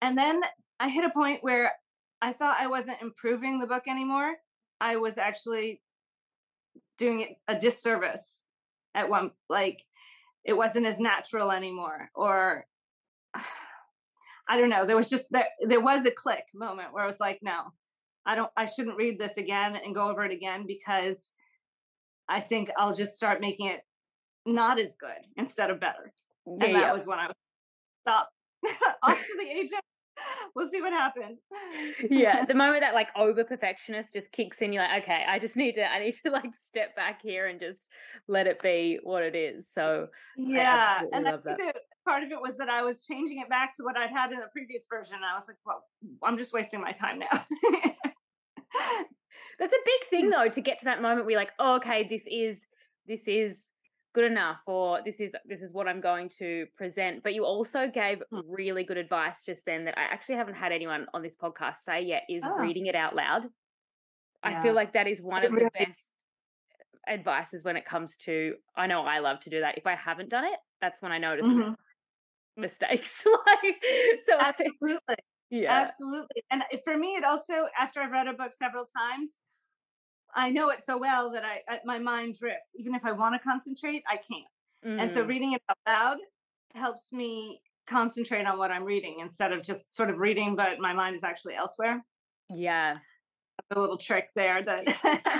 And 0.01 0.17
then 0.17 0.41
I 0.79 0.89
hit 0.89 1.05
a 1.05 1.09
point 1.09 1.43
where 1.43 1.71
I 2.21 2.33
thought 2.33 2.57
I 2.59 2.67
wasn't 2.67 3.01
improving 3.01 3.59
the 3.59 3.67
book 3.67 3.83
anymore. 3.87 4.35
I 4.81 4.95
was 4.95 5.17
actually 5.17 5.81
doing 6.97 7.21
it 7.21 7.29
a 7.47 7.57
disservice 7.57 8.21
at 8.95 9.09
one 9.09 9.31
like 9.49 9.79
it 10.43 10.53
wasn't 10.53 10.85
as 10.85 10.99
natural 10.99 11.51
anymore 11.51 12.09
or 12.15 12.65
I 14.51 14.57
don't 14.57 14.69
know. 14.69 14.85
There 14.85 14.97
was 14.97 15.09
just 15.09 15.25
there 15.29 15.47
there 15.67 15.79
was 15.79 16.05
a 16.05 16.11
click 16.11 16.43
moment 16.55 16.91
where 16.91 17.03
I 17.03 17.07
was 17.07 17.19
like, 17.19 17.39
no, 17.41 17.71
I 18.25 18.35
don't 18.35 18.51
I 18.57 18.65
shouldn't 18.65 18.97
read 18.97 19.19
this 19.19 19.33
again 19.37 19.75
and 19.75 19.93
go 19.93 20.09
over 20.09 20.25
it 20.25 20.31
again 20.31 20.65
because 20.65 21.29
I 22.27 22.41
think 22.41 22.69
I'll 22.77 22.93
just 22.93 23.13
start 23.13 23.41
making 23.41 23.67
it 23.67 23.81
not 24.45 24.79
as 24.79 24.95
good 24.99 25.21
instead 25.37 25.69
of 25.69 25.79
better. 25.79 26.11
Yeah, 26.47 26.65
and 26.65 26.75
that 26.75 26.81
yeah. 26.81 26.93
was 26.93 27.05
when 27.05 27.19
I 27.19 27.27
was 27.27 27.35
stop 28.01 28.29
off 29.03 29.17
to 29.17 29.37
the 29.37 29.49
agent. 29.49 29.81
We'll 30.55 30.69
see 30.69 30.81
what 30.81 30.91
happens. 30.91 31.39
yeah, 32.09 32.43
the 32.45 32.53
moment 32.63 32.81
that 32.81 32.93
like 32.93 33.07
over 33.15 33.43
perfectionist 33.43 34.13
just 34.13 34.31
kicks 34.31 34.57
in, 34.61 34.73
you're 34.73 34.83
like, 34.83 35.03
okay, 35.03 35.23
I 35.27 35.39
just 35.39 35.55
need 35.55 35.75
to, 35.75 35.85
I 35.85 36.03
need 36.03 36.15
to 36.25 36.31
like 36.31 36.51
step 36.69 36.95
back 36.95 37.21
here 37.21 37.47
and 37.47 37.59
just 37.59 37.79
let 38.27 38.47
it 38.47 38.61
be 38.61 38.99
what 39.03 39.23
it 39.23 39.35
is. 39.35 39.67
So 39.73 40.07
yeah, 40.37 41.01
I 41.01 41.17
and 41.17 41.27
I 41.27 41.31
think 41.37 41.57
that. 41.57 41.75
part 42.05 42.23
of 42.23 42.31
it 42.31 42.41
was 42.41 42.55
that 42.57 42.69
I 42.69 42.81
was 42.81 42.97
changing 43.09 43.39
it 43.39 43.49
back 43.49 43.75
to 43.77 43.83
what 43.83 43.95
I'd 43.95 44.09
had 44.09 44.31
in 44.31 44.39
the 44.39 44.47
previous 44.51 44.83
version. 44.89 45.15
I 45.23 45.35
was 45.35 45.45
like, 45.47 45.57
well, 45.65 45.83
I'm 46.23 46.37
just 46.37 46.51
wasting 46.51 46.81
my 46.81 46.91
time 46.91 47.19
now. 47.19 47.45
That's 49.59 49.73
a 49.73 49.85
big 49.85 50.09
thing 50.09 50.29
though, 50.31 50.49
to 50.49 50.61
get 50.61 50.79
to 50.79 50.85
that 50.85 51.01
moment 51.01 51.25
where 51.25 51.31
you're 51.31 51.39
like, 51.39 51.53
oh, 51.59 51.75
okay, 51.75 52.07
this 52.09 52.23
is 52.25 52.57
this 53.07 53.21
is 53.27 53.57
good 54.19 54.31
enough 54.31 54.61
or 54.67 55.01
this 55.05 55.19
is 55.19 55.31
this 55.45 55.61
is 55.61 55.71
what 55.73 55.87
I'm 55.87 56.01
going 56.01 56.29
to 56.39 56.67
present. 56.75 57.23
But 57.23 57.33
you 57.33 57.45
also 57.45 57.89
gave 57.89 58.21
Hmm. 58.31 58.41
really 58.47 58.83
good 58.83 58.97
advice 58.97 59.43
just 59.45 59.65
then 59.65 59.85
that 59.85 59.97
I 59.97 60.03
actually 60.03 60.35
haven't 60.35 60.55
had 60.55 60.71
anyone 60.71 61.07
on 61.13 61.21
this 61.23 61.35
podcast 61.35 61.77
say 61.85 62.01
yet 62.03 62.23
is 62.29 62.43
Oh. 62.43 62.57
reading 62.57 62.87
it 62.87 62.95
out 62.95 63.15
loud. 63.15 63.43
I 64.43 64.55
feel 64.55 64.73
like 64.75 64.93
that 64.93 65.07
is 65.07 65.21
one 65.21 65.43
of 65.43 65.55
the 65.55 65.69
best 65.73 65.91
advices 67.07 67.63
when 67.63 67.77
it 67.77 67.85
comes 67.85 68.17
to 68.17 68.55
I 68.75 68.87
know 68.87 69.01
I 69.03 69.19
love 69.19 69.39
to 69.41 69.49
do 69.49 69.61
that. 69.61 69.77
If 69.77 69.87
I 69.87 69.95
haven't 69.95 70.29
done 70.29 70.45
it, 70.45 70.59
that's 70.81 71.01
when 71.01 71.11
I 71.11 71.17
notice 71.17 71.47
Mhm. 71.47 71.75
mistakes. 72.57 73.25
like 73.47 73.83
so 74.25 74.33
I, 74.39 74.53
Absolutely. 74.57 75.15
yeah. 75.49 75.91
Absolutely. 75.91 76.43
And 76.51 76.63
for 76.83 76.97
me, 76.97 77.15
it 77.15 77.23
also, 77.23 77.67
after 77.77 78.01
I've 78.01 78.11
read 78.11 78.27
a 78.27 78.33
book 78.33 78.53
several 78.57 78.85
times, 78.85 79.38
I 80.35 80.49
know 80.51 80.69
it 80.69 80.79
so 80.85 80.97
well 80.97 81.31
that 81.31 81.43
I, 81.43 81.61
I 81.69 81.79
my 81.85 81.99
mind 81.99 82.37
drifts. 82.39 82.69
Even 82.75 82.95
if 82.95 83.03
I 83.05 83.11
want 83.13 83.35
to 83.35 83.39
concentrate, 83.39 84.03
I 84.07 84.17
can't. 84.17 84.47
And 84.97 85.11
so 85.11 85.23
Mm, 85.23 85.27
reading 85.27 85.53
it 85.53 85.61
out 85.69 85.77
loud 85.87 86.17
helps 86.75 87.11
me 87.11 87.61
concentrate 87.87 88.45
on 88.45 88.57
what 88.57 88.71
I'm 88.71 88.83
reading 88.83 89.19
instead 89.21 89.51
of 89.53 89.63
just 89.63 89.95
sort 89.95 90.09
of 90.09 90.17
reading, 90.17 90.55
but 90.55 90.79
my 90.79 90.93
mind 90.93 91.15
is 91.15 91.23
actually 91.23 91.55
elsewhere. 91.55 92.03
yeah. 92.49 92.99
A 93.71 93.79
little 93.79 93.97
trick 93.97 94.29
there 94.35 94.63
that, 94.63 94.87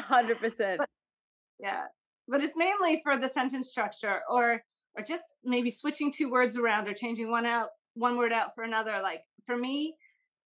hundred 0.07 0.39
percent. 0.39 0.81
yeah. 1.59 1.85
But 2.27 2.43
it's 2.43 2.55
mainly 2.55 3.01
for 3.03 3.17
the 3.17 3.29
sentence 3.29 3.69
structure 3.69 4.21
or 4.29 4.63
or 4.95 5.03
just 5.03 5.23
maybe 5.43 5.71
switching 5.71 6.11
two 6.11 6.29
words 6.29 6.57
around 6.57 6.87
or 6.87 6.93
changing 6.93 7.31
one 7.31 7.45
out 7.45 7.69
one 7.95 8.17
word 8.17 8.33
out 8.33 8.55
for 8.55 8.63
another. 8.63 9.01
Like 9.01 9.21
for 9.45 9.57
me, 9.57 9.95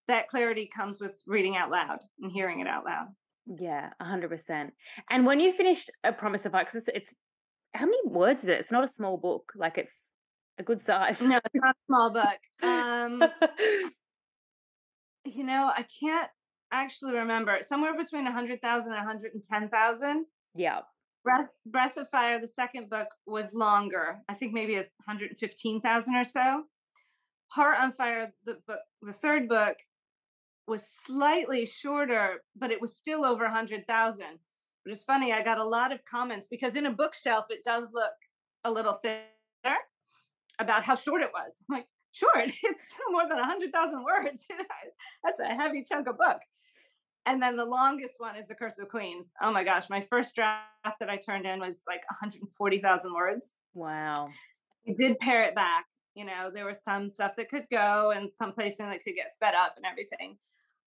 that 0.07 0.29
clarity 0.29 0.69
comes 0.75 1.01
with 1.01 1.13
reading 1.27 1.55
out 1.57 1.71
loud 1.71 1.99
and 2.21 2.31
hearing 2.31 2.59
it 2.61 2.67
out 2.67 2.85
loud. 2.85 3.07
Yeah, 3.45 3.89
a 3.99 4.05
hundred 4.05 4.29
percent. 4.29 4.73
And 5.09 5.25
when 5.25 5.39
you 5.39 5.53
finished 5.53 5.91
A 6.03 6.13
Promise 6.13 6.45
of 6.45 6.51
Fire, 6.53 6.65
'cause 6.65 6.75
it's, 6.75 6.89
it's 6.93 7.13
how 7.73 7.85
many 7.85 8.07
words 8.07 8.43
is 8.43 8.49
it? 8.49 8.59
It's 8.59 8.71
not 8.71 8.83
a 8.83 8.87
small 8.87 9.17
book. 9.17 9.51
Like 9.55 9.77
it's 9.77 9.95
a 10.59 10.63
good 10.63 10.83
size. 10.83 11.19
No, 11.21 11.37
it's 11.37 11.55
not 11.55 11.75
a 11.75 11.79
small 11.87 12.11
book. 12.11 12.39
Um, 12.61 13.21
you 15.25 15.43
know, 15.43 15.71
I 15.75 15.85
can't 15.99 16.29
actually 16.71 17.13
remember. 17.13 17.59
Somewhere 17.67 17.95
between 17.97 18.23
100,000 18.25 18.87
and 18.91 18.95
110,000. 18.95 20.25
yeah. 20.55 20.81
Breath, 21.23 21.47
Breath 21.65 21.95
of 21.95 22.09
Fire, 22.09 22.41
the 22.41 22.49
second 22.49 22.89
book, 22.89 23.07
was 23.25 23.53
longer. 23.53 24.19
I 24.27 24.33
think 24.33 24.51
maybe 24.53 24.75
115,000 24.75 26.15
or 26.15 26.25
so. 26.25 26.63
Heart 27.47 27.77
on 27.79 27.93
Fire, 27.93 28.33
the 28.43 28.55
book, 28.67 28.79
the 29.01 29.13
third 29.13 29.47
book, 29.47 29.77
was 30.67 30.83
slightly 31.05 31.65
shorter, 31.65 32.43
but 32.55 32.71
it 32.71 32.81
was 32.81 32.93
still 32.95 33.25
over 33.25 33.43
100,000. 33.43 34.25
But 34.85 34.93
it's 34.93 35.03
funny, 35.03 35.31
I 35.31 35.43
got 35.43 35.57
a 35.57 35.63
lot 35.63 35.91
of 35.91 35.99
comments 36.05 36.47
because 36.49 36.75
in 36.75 36.85
a 36.85 36.91
bookshelf 36.91 37.45
it 37.49 37.63
does 37.65 37.87
look 37.93 38.11
a 38.65 38.71
little 38.71 38.99
thinner 39.01 39.77
about 40.59 40.83
how 40.83 40.95
short 40.95 41.21
it 41.21 41.31
was. 41.33 41.53
I'm 41.69 41.77
like, 41.77 41.87
short? 42.11 42.33
It's 42.63 42.91
still 42.91 43.11
more 43.11 43.27
than 43.27 43.37
100,000 43.37 44.03
words. 44.03 44.45
That's 45.23 45.39
a 45.39 45.55
heavy 45.55 45.85
chunk 45.89 46.07
of 46.07 46.17
book. 46.17 46.39
And 47.25 47.41
then 47.41 47.55
the 47.55 47.65
longest 47.65 48.15
one 48.17 48.35
is 48.35 48.47
The 48.47 48.55
Curse 48.55 48.73
of 48.81 48.89
Queens. 48.89 49.27
Oh 49.41 49.51
my 49.51 49.63
gosh, 49.63 49.89
my 49.89 50.05
first 50.09 50.35
draft 50.35 50.99
that 50.99 51.09
I 51.09 51.17
turned 51.17 51.45
in 51.45 51.59
was 51.59 51.75
like 51.87 52.01
140,000 52.09 53.13
words. 53.13 53.53
Wow. 53.73 54.29
We 54.85 54.93
did 54.93 55.17
pare 55.19 55.43
it 55.43 55.55
back. 55.55 55.85
You 56.15 56.25
know, 56.25 56.51
there 56.53 56.65
was 56.65 56.77
some 56.83 57.09
stuff 57.09 57.31
that 57.37 57.49
could 57.49 57.65
go 57.71 58.11
and 58.11 58.29
some 58.37 58.51
placing 58.51 58.89
that 58.89 59.03
could 59.03 59.15
get 59.15 59.33
sped 59.33 59.53
up 59.55 59.75
and 59.77 59.85
everything. 59.85 60.37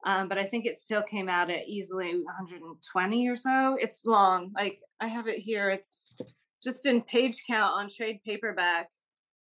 Um, 0.06 0.28
but 0.28 0.38
I 0.38 0.44
think 0.44 0.66
it 0.66 0.80
still 0.80 1.02
came 1.02 1.28
out 1.28 1.50
at 1.50 1.66
easily 1.66 2.14
120 2.24 3.28
or 3.28 3.36
so. 3.36 3.76
It's 3.80 4.04
long. 4.04 4.52
Like 4.54 4.80
I 5.00 5.08
have 5.08 5.26
it 5.26 5.40
here. 5.40 5.68
It's 5.70 6.06
just 6.62 6.86
in 6.86 7.02
page 7.02 7.42
count 7.46 7.74
on 7.74 7.90
trade 7.90 8.20
paperback 8.24 8.88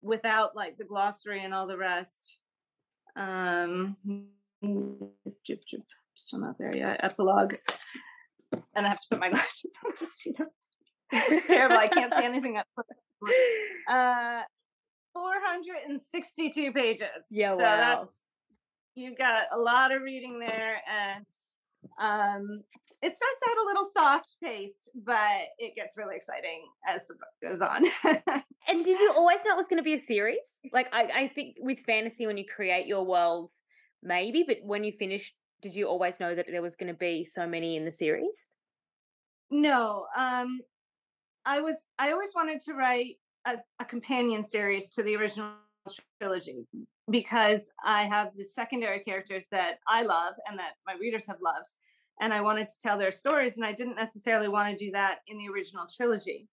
without 0.03 0.55
like 0.55 0.79
the 0.79 0.85
glossary 0.85 1.45
and 1.45 1.53
all 1.53 1.67
the 1.67 1.77
rest. 1.77 2.39
Um, 3.17 3.97
jip, 5.45 5.63
jip, 5.69 5.83
still 6.15 6.39
not 6.39 6.59
there 6.59 6.75
yet. 6.75 7.01
Epilogue. 7.03 7.57
And 8.77 8.87
I 8.87 8.89
have 8.89 9.01
to 9.01 9.07
put 9.11 9.19
my 9.19 9.31
glasses 9.31 9.73
on 9.85 9.97
to 9.97 10.07
see 10.17 10.31
them. 10.31 10.47
It's 11.11 11.47
terrible. 11.49 11.77
I 11.77 11.89
can't 11.89 12.13
see 12.17 12.25
anything 12.25 12.57
up. 12.57 12.67
Uh, 13.89 14.43
462 15.13 16.73
pages. 16.73 17.07
Yeah, 17.31 17.51
so 17.51 17.63
wow. 17.63 18.09
You've 18.95 19.19
got 19.19 19.45
a 19.53 19.59
lot 19.59 19.93
of 19.93 20.03
reading 20.03 20.39
there, 20.39 20.77
and 20.91 21.25
um, 22.01 22.63
it 23.01 23.17
starts 23.17 23.41
out 23.49 23.57
a 23.57 23.67
little 23.67 23.91
soft 23.97 24.35
paced, 24.43 24.91
but 24.95 25.49
it 25.59 25.75
gets 25.75 25.97
really 25.97 26.17
exciting 26.17 26.67
as 26.89 27.03
the 27.09 27.15
book 27.15 27.35
goes 27.43 27.61
on. 27.61 28.43
And 28.69 28.85
did 28.85 29.01
you 29.01 29.13
always 29.17 29.39
know 29.45 29.55
it 29.55 29.57
was 29.57 29.67
going 29.67 29.79
to 29.79 29.83
be 29.83 29.95
a 29.95 30.01
series? 30.01 30.39
Like 30.73 30.87
I, 30.93 31.03
I 31.03 31.29
think 31.35 31.57
with 31.59 31.81
fantasy, 31.85 32.29
when 32.29 32.37
you 32.37 32.45
create 32.45 32.87
your 32.87 33.05
world, 33.05 33.51
maybe, 34.05 34.45
but 34.47 34.59
when 34.63 34.85
you 34.85 34.93
finished, 34.93 35.35
did 35.63 35.75
you 35.75 35.89
always 35.89 36.21
know 36.21 36.33
that 36.33 36.47
there 36.49 36.63
was 36.63 36.77
going 36.77 36.93
to 36.93 36.97
be 36.97 37.25
so 37.25 37.45
many 37.45 37.77
in 37.77 37.85
the 37.85 37.93
series? 37.93 38.47
no, 39.53 40.07
um, 40.17 40.61
I 41.45 41.61
was 41.61 41.77
I 41.99 42.13
always 42.13 42.31
wanted 42.35 42.63
to 42.63 42.73
write 42.73 43.17
a, 43.47 43.57
a 43.79 43.85
companion 43.85 44.49
series 44.49 44.89
to 44.91 45.03
the 45.03 45.15
original 45.17 45.53
trilogy 46.21 46.67
because 47.11 47.61
I 47.85 48.05
have 48.05 48.29
the 48.37 48.45
secondary 48.55 49.01
characters 49.01 49.45
that 49.51 49.79
I 49.89 50.03
love 50.03 50.35
and 50.49 50.59
that 50.59 50.73
my 50.87 50.95
readers 51.01 51.25
have 51.27 51.39
loved, 51.43 51.73
and 52.21 52.33
I 52.33 52.41
wanted 52.41 52.69
to 52.69 52.75
tell 52.81 52.99
their 52.99 53.13
stories, 53.13 53.55
and 53.57 53.65
I 53.65 53.73
didn't 53.73 53.97
necessarily 53.97 54.49
want 54.49 54.77
to 54.77 54.85
do 54.85 54.93
that 54.93 55.19
in 55.27 55.39
the 55.39 55.49
original 55.49 55.87
trilogy 55.95 56.49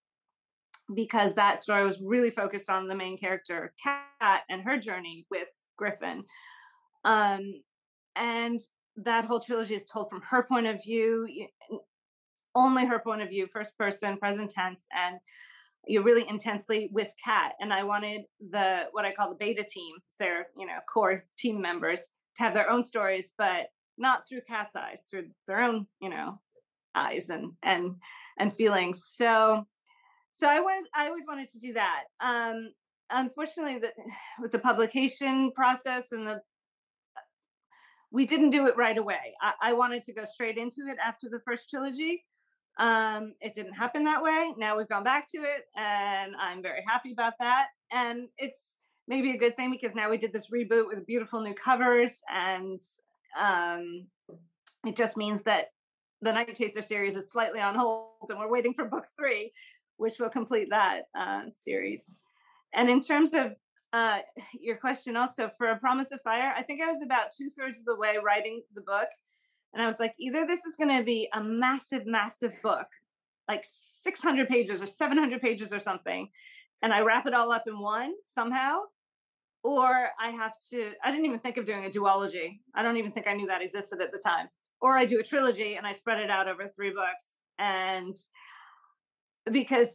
because 0.94 1.34
that 1.34 1.62
story 1.62 1.84
was 1.84 2.00
really 2.00 2.30
focused 2.30 2.68
on 2.68 2.88
the 2.88 2.94
main 2.96 3.16
character 3.16 3.72
Kat 3.82 4.42
and 4.48 4.62
her 4.62 4.76
journey 4.76 5.26
with 5.30 5.48
Griffin, 5.76 6.24
um, 7.04 7.62
and 8.16 8.60
that 8.96 9.24
whole 9.24 9.40
trilogy 9.40 9.74
is 9.74 9.84
told 9.90 10.10
from 10.10 10.22
her 10.28 10.42
point 10.42 10.66
of 10.66 10.82
view, 10.82 11.28
only 12.54 12.84
her 12.84 12.98
point 12.98 13.22
of 13.22 13.28
view, 13.28 13.46
first 13.52 13.76
person, 13.78 14.18
present 14.18 14.50
tense, 14.50 14.84
and 14.92 15.18
you're 15.90 16.04
really 16.04 16.28
intensely 16.28 16.88
with 16.92 17.08
Kat. 17.22 17.52
And 17.60 17.72
I 17.72 17.82
wanted 17.82 18.22
the 18.50 18.84
what 18.92 19.04
I 19.04 19.12
call 19.12 19.30
the 19.30 19.36
beta 19.36 19.64
team, 19.64 19.96
their 20.18 20.46
you 20.56 20.66
know 20.66 20.78
core 20.92 21.24
team 21.36 21.60
members, 21.60 22.00
to 22.36 22.42
have 22.42 22.54
their 22.54 22.70
own 22.70 22.84
stories, 22.84 23.32
but 23.36 23.66
not 23.98 24.22
through 24.28 24.42
Kat's 24.48 24.74
eyes, 24.76 25.00
through 25.08 25.26
their 25.46 25.62
own 25.62 25.86
you 26.00 26.08
know 26.08 26.40
eyes 26.94 27.28
and 27.28 27.52
and 27.62 27.96
and 28.38 28.54
feelings. 28.54 29.02
So 29.14 29.66
so 30.38 30.46
I 30.46 30.60
was 30.60 30.84
I 30.94 31.08
always 31.08 31.24
wanted 31.26 31.50
to 31.50 31.58
do 31.58 31.72
that. 31.74 32.04
Um, 32.20 32.72
unfortunately, 33.10 33.78
the, 33.80 33.90
with 34.40 34.52
the 34.52 34.58
publication 34.58 35.50
process 35.54 36.04
and 36.12 36.26
the 36.26 36.40
we 38.12 38.26
didn't 38.26 38.50
do 38.50 38.66
it 38.66 38.76
right 38.76 38.98
away. 38.98 39.34
I, 39.40 39.70
I 39.70 39.72
wanted 39.72 40.02
to 40.04 40.12
go 40.12 40.24
straight 40.24 40.58
into 40.58 40.80
it 40.88 40.98
after 41.04 41.28
the 41.28 41.40
first 41.44 41.70
trilogy. 41.70 42.24
Um, 42.78 43.34
it 43.40 43.54
didn't 43.54 43.74
happen 43.74 44.04
that 44.04 44.22
way. 44.22 44.54
Now 44.56 44.76
we've 44.76 44.88
gone 44.88 45.04
back 45.04 45.30
to 45.32 45.38
it, 45.38 45.66
and 45.76 46.34
I'm 46.40 46.62
very 46.62 46.82
happy 46.86 47.12
about 47.12 47.34
that. 47.38 47.66
And 47.92 48.28
it's 48.38 48.56
maybe 49.06 49.32
a 49.32 49.38
good 49.38 49.56
thing 49.56 49.70
because 49.70 49.94
now 49.94 50.08
we 50.08 50.16
did 50.16 50.32
this 50.32 50.48
reboot 50.50 50.86
with 50.86 51.06
beautiful 51.06 51.40
new 51.40 51.54
covers, 51.54 52.12
and 52.32 52.80
um, 53.38 54.06
it 54.86 54.96
just 54.96 55.16
means 55.16 55.42
that 55.42 55.72
the 56.22 56.32
Night 56.32 56.54
Chaser 56.54 56.82
series 56.82 57.16
is 57.16 57.30
slightly 57.30 57.60
on 57.60 57.74
hold, 57.74 58.28
and 58.28 58.38
we're 58.38 58.48
waiting 58.48 58.74
for 58.74 58.84
book 58.84 59.06
three, 59.18 59.52
which 59.96 60.18
will 60.18 60.30
complete 60.30 60.68
that 60.70 61.02
uh, 61.18 61.42
series. 61.62 62.02
And 62.72 62.88
in 62.88 63.02
terms 63.02 63.34
of 63.34 63.52
uh, 63.92 64.18
your 64.58 64.76
question, 64.76 65.16
also 65.16 65.50
for 65.58 65.70
A 65.70 65.78
Promise 65.78 66.08
of 66.12 66.20
Fire, 66.22 66.54
I 66.56 66.62
think 66.62 66.80
I 66.80 66.92
was 66.92 67.02
about 67.02 67.32
two 67.36 67.50
thirds 67.58 67.78
of 67.78 67.84
the 67.84 67.96
way 67.96 68.16
writing 68.22 68.62
the 68.74 68.80
book. 68.80 69.08
And 69.72 69.82
I 69.82 69.86
was 69.86 69.96
like, 70.00 70.14
either 70.18 70.46
this 70.46 70.60
is 70.66 70.76
going 70.76 70.96
to 70.96 71.04
be 71.04 71.28
a 71.32 71.42
massive, 71.42 72.06
massive 72.06 72.52
book, 72.62 72.86
like 73.48 73.64
600 74.02 74.48
pages 74.48 74.82
or 74.82 74.86
700 74.86 75.40
pages 75.40 75.72
or 75.72 75.78
something, 75.78 76.28
and 76.82 76.92
I 76.92 77.00
wrap 77.00 77.26
it 77.26 77.34
all 77.34 77.52
up 77.52 77.64
in 77.66 77.78
one 77.78 78.14
somehow, 78.34 78.80
or 79.62 80.08
I 80.20 80.30
have 80.30 80.54
to, 80.70 80.92
I 81.04 81.10
didn't 81.10 81.26
even 81.26 81.40
think 81.40 81.56
of 81.58 81.66
doing 81.66 81.84
a 81.84 81.90
duology. 81.90 82.60
I 82.74 82.82
don't 82.82 82.96
even 82.96 83.12
think 83.12 83.26
I 83.26 83.34
knew 83.34 83.46
that 83.48 83.62
existed 83.62 84.00
at 84.00 84.12
the 84.12 84.18
time. 84.18 84.48
Or 84.80 84.96
I 84.96 85.04
do 85.04 85.20
a 85.20 85.22
trilogy 85.22 85.74
and 85.74 85.86
I 85.86 85.92
spread 85.92 86.20
it 86.20 86.30
out 86.30 86.48
over 86.48 86.66
three 86.74 86.90
books. 86.90 87.22
And 87.58 88.16
because 89.52 89.88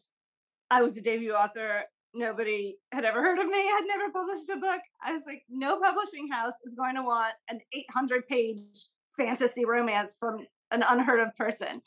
I 0.70 0.84
was 0.84 0.96
a 0.96 1.02
debut 1.02 1.34
author, 1.34 1.82
nobody 2.14 2.78
had 2.92 3.06
ever 3.06 3.22
heard 3.22 3.40
of 3.40 3.48
me. 3.48 3.58
I'd 3.58 3.86
never 3.88 4.12
published 4.12 4.50
a 4.50 4.58
book. 4.58 4.82
I 5.04 5.14
was 5.14 5.24
like, 5.26 5.44
no 5.50 5.80
publishing 5.80 6.30
house 6.32 6.54
is 6.66 6.76
going 6.76 6.96
to 6.96 7.02
want 7.02 7.34
an 7.50 7.60
800 7.74 8.28
page 8.28 8.86
fantasy 9.18 9.66
romance 9.66 10.16
from 10.20 10.46
an 10.72 10.84
unheard 10.88 11.20
of 11.20 11.36
person. 11.38 11.82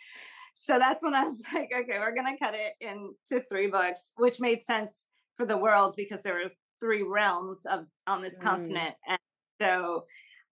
So 0.54 0.78
that's 0.78 1.02
when 1.02 1.14
I 1.14 1.24
was 1.24 1.36
like, 1.54 1.70
okay, 1.74 1.98
we're 1.98 2.14
going 2.14 2.36
to 2.36 2.44
cut 2.44 2.54
it 2.54 2.74
into 2.80 3.44
three 3.48 3.68
books, 3.68 4.00
which 4.16 4.40
made 4.40 4.64
sense 4.66 5.02
for 5.36 5.46
the 5.46 5.56
world 5.56 5.94
because 5.96 6.20
there 6.22 6.34
were 6.34 6.50
three 6.80 7.02
realms 7.02 7.58
of 7.70 7.86
on 8.06 8.22
this 8.22 8.34
Mm. 8.34 8.42
continent. 8.42 8.94
And 9.06 9.18
so 9.60 10.04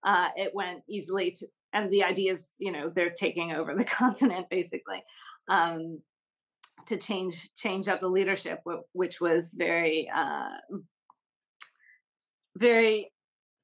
uh, 0.05 0.29
it 0.37 0.55
went 0.55 0.83
easily 0.89 1.33
to, 1.33 1.47
and 1.73 1.91
the 1.91 2.05
idea 2.05 2.35
is, 2.35 2.47
you 2.59 2.73
know, 2.73 2.91
they're 2.95 3.11
taking 3.11 3.53
over 3.53 3.75
the 3.75 3.85
continent 4.03 4.47
basically. 4.51 5.03
Um, 5.49 6.01
to 6.87 6.97
change 6.97 7.51
change 7.57 7.89
up 7.89 8.01
the 8.01 8.09
leadership, 8.09 8.61
which 8.93 9.21
was 9.21 9.53
very 9.55 10.09
uh, 10.15 10.57
very 12.57 13.11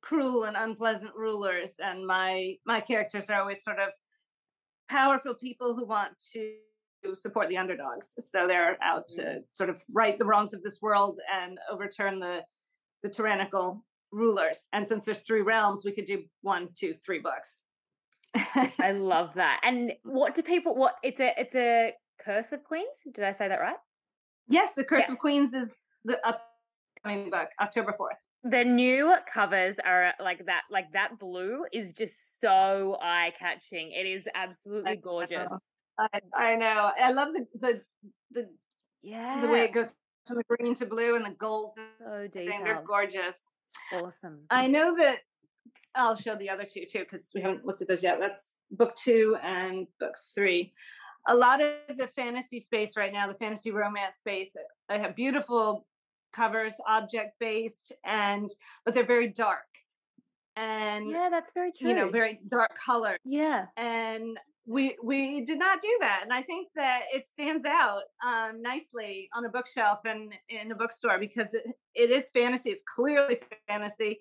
cruel 0.02 0.44
and 0.44 0.56
unpleasant 0.56 1.14
rulers. 1.16 1.70
And 1.78 2.06
my 2.06 2.56
my 2.66 2.80
characters 2.80 3.30
are 3.30 3.40
always 3.40 3.62
sort 3.62 3.78
of 3.78 3.90
powerful 4.88 5.34
people 5.34 5.74
who 5.74 5.86
want 5.86 6.12
to 6.34 6.52
support 7.14 7.48
the 7.48 7.56
underdogs. 7.56 8.10
So 8.30 8.46
they're 8.46 8.76
out 8.82 9.08
to 9.08 9.22
mm. 9.22 9.42
sort 9.52 9.70
of 9.70 9.76
right 9.92 10.18
the 10.18 10.24
wrongs 10.24 10.52
of 10.52 10.62
this 10.62 10.78
world 10.82 11.18
and 11.32 11.58
overturn 11.70 12.20
the 12.20 12.40
the 13.02 13.08
tyrannical 13.08 13.84
rulers. 14.12 14.58
And 14.72 14.86
since 14.86 15.04
there's 15.04 15.20
three 15.20 15.40
realms, 15.40 15.84
we 15.84 15.92
could 15.92 16.06
do 16.06 16.22
one, 16.42 16.68
two, 16.78 16.94
three 17.04 17.18
books. 17.18 17.58
I 18.34 18.92
love 18.96 19.30
that. 19.34 19.60
And 19.64 19.92
what 20.04 20.34
do 20.34 20.42
people 20.42 20.74
what 20.74 20.94
it's 21.02 21.20
a 21.20 21.32
it's 21.38 21.54
a 21.54 21.92
Curse 22.24 22.52
of 22.52 22.62
Queens? 22.64 22.98
Did 23.12 23.24
I 23.24 23.32
say 23.32 23.48
that 23.48 23.60
right? 23.60 23.76
Yes, 24.48 24.74
the 24.74 24.84
Curse 24.84 25.04
yeah. 25.06 25.12
of 25.12 25.18
Queens 25.18 25.54
is 25.54 25.68
the 26.04 26.18
upcoming 26.26 27.30
book, 27.30 27.48
October 27.60 27.94
4th. 27.98 28.18
The 28.44 28.64
new 28.64 29.14
covers 29.32 29.76
are 29.84 30.14
like 30.18 30.46
that 30.46 30.62
like 30.70 30.92
that 30.92 31.18
blue 31.20 31.64
is 31.72 31.92
just 31.94 32.40
so 32.40 32.96
eye-catching. 33.00 33.92
It 33.92 34.06
is 34.06 34.24
absolutely 34.34 34.96
gorgeous. 34.96 35.48
I, 35.98 36.20
I 36.34 36.56
know. 36.56 36.90
I 37.00 37.12
love 37.12 37.28
the 37.34 37.46
the 37.60 37.80
the 38.32 38.48
yeah 39.02 39.40
the 39.40 39.48
way 39.48 39.62
it 39.62 39.72
goes 39.72 39.88
from 40.26 40.38
the 40.38 40.44
green 40.44 40.74
to 40.76 40.86
blue 40.86 41.14
and 41.14 41.24
the 41.24 41.36
gold. 41.38 41.74
So 42.00 42.28
detailed. 42.32 42.66
They're 42.66 42.82
gorgeous. 42.84 43.36
Awesome. 43.92 44.40
I 44.50 44.66
know 44.66 44.96
that 44.96 45.18
I'll 45.94 46.16
show 46.16 46.34
the 46.34 46.50
other 46.50 46.64
two 46.64 46.84
too 46.90 47.00
because 47.00 47.30
we 47.34 47.42
haven't 47.42 47.64
looked 47.64 47.82
at 47.82 47.88
those 47.88 48.02
yet. 48.02 48.18
That's 48.18 48.54
book 48.72 48.96
two 48.96 49.36
and 49.42 49.86
book 50.00 50.14
three. 50.34 50.72
A 51.28 51.34
lot 51.34 51.60
of 51.60 51.96
the 51.96 52.08
fantasy 52.08 52.58
space 52.58 52.96
right 52.96 53.12
now, 53.12 53.28
the 53.28 53.34
fantasy 53.34 53.70
romance 53.70 54.16
space, 54.16 54.50
I 54.88 54.98
have 54.98 55.14
beautiful 55.14 55.86
covers, 56.32 56.72
object 56.88 57.38
based, 57.38 57.92
and 58.04 58.50
but 58.84 58.94
they're 58.94 59.06
very 59.06 59.28
dark. 59.28 59.64
And 60.56 61.10
yeah, 61.10 61.28
that's 61.30 61.50
very 61.54 61.72
true. 61.72 61.88
You 61.88 61.94
know, 61.94 62.10
very 62.10 62.40
dark 62.48 62.76
color. 62.84 63.16
Yeah. 63.24 63.66
And 63.76 64.38
we 64.66 64.96
we 65.02 65.44
did 65.44 65.58
not 65.58 65.82
do 65.82 65.96
that 66.00 66.20
and 66.22 66.32
i 66.32 66.42
think 66.42 66.68
that 66.76 67.00
it 67.12 67.26
stands 67.32 67.64
out 67.66 68.02
um, 68.24 68.62
nicely 68.62 69.28
on 69.34 69.44
a 69.44 69.48
bookshelf 69.48 69.98
and 70.04 70.32
in 70.48 70.70
a 70.70 70.74
bookstore 70.74 71.18
because 71.18 71.48
it, 71.52 71.64
it 71.94 72.10
is 72.10 72.26
fantasy 72.32 72.70
it's 72.70 72.84
clearly 72.94 73.40
fantasy 73.66 74.20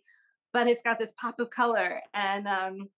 but 0.52 0.68
it's 0.68 0.82
got 0.82 0.98
this 0.98 1.12
pop 1.20 1.40
of 1.40 1.50
color 1.52 2.02
and 2.14 2.48
um, 2.48 2.90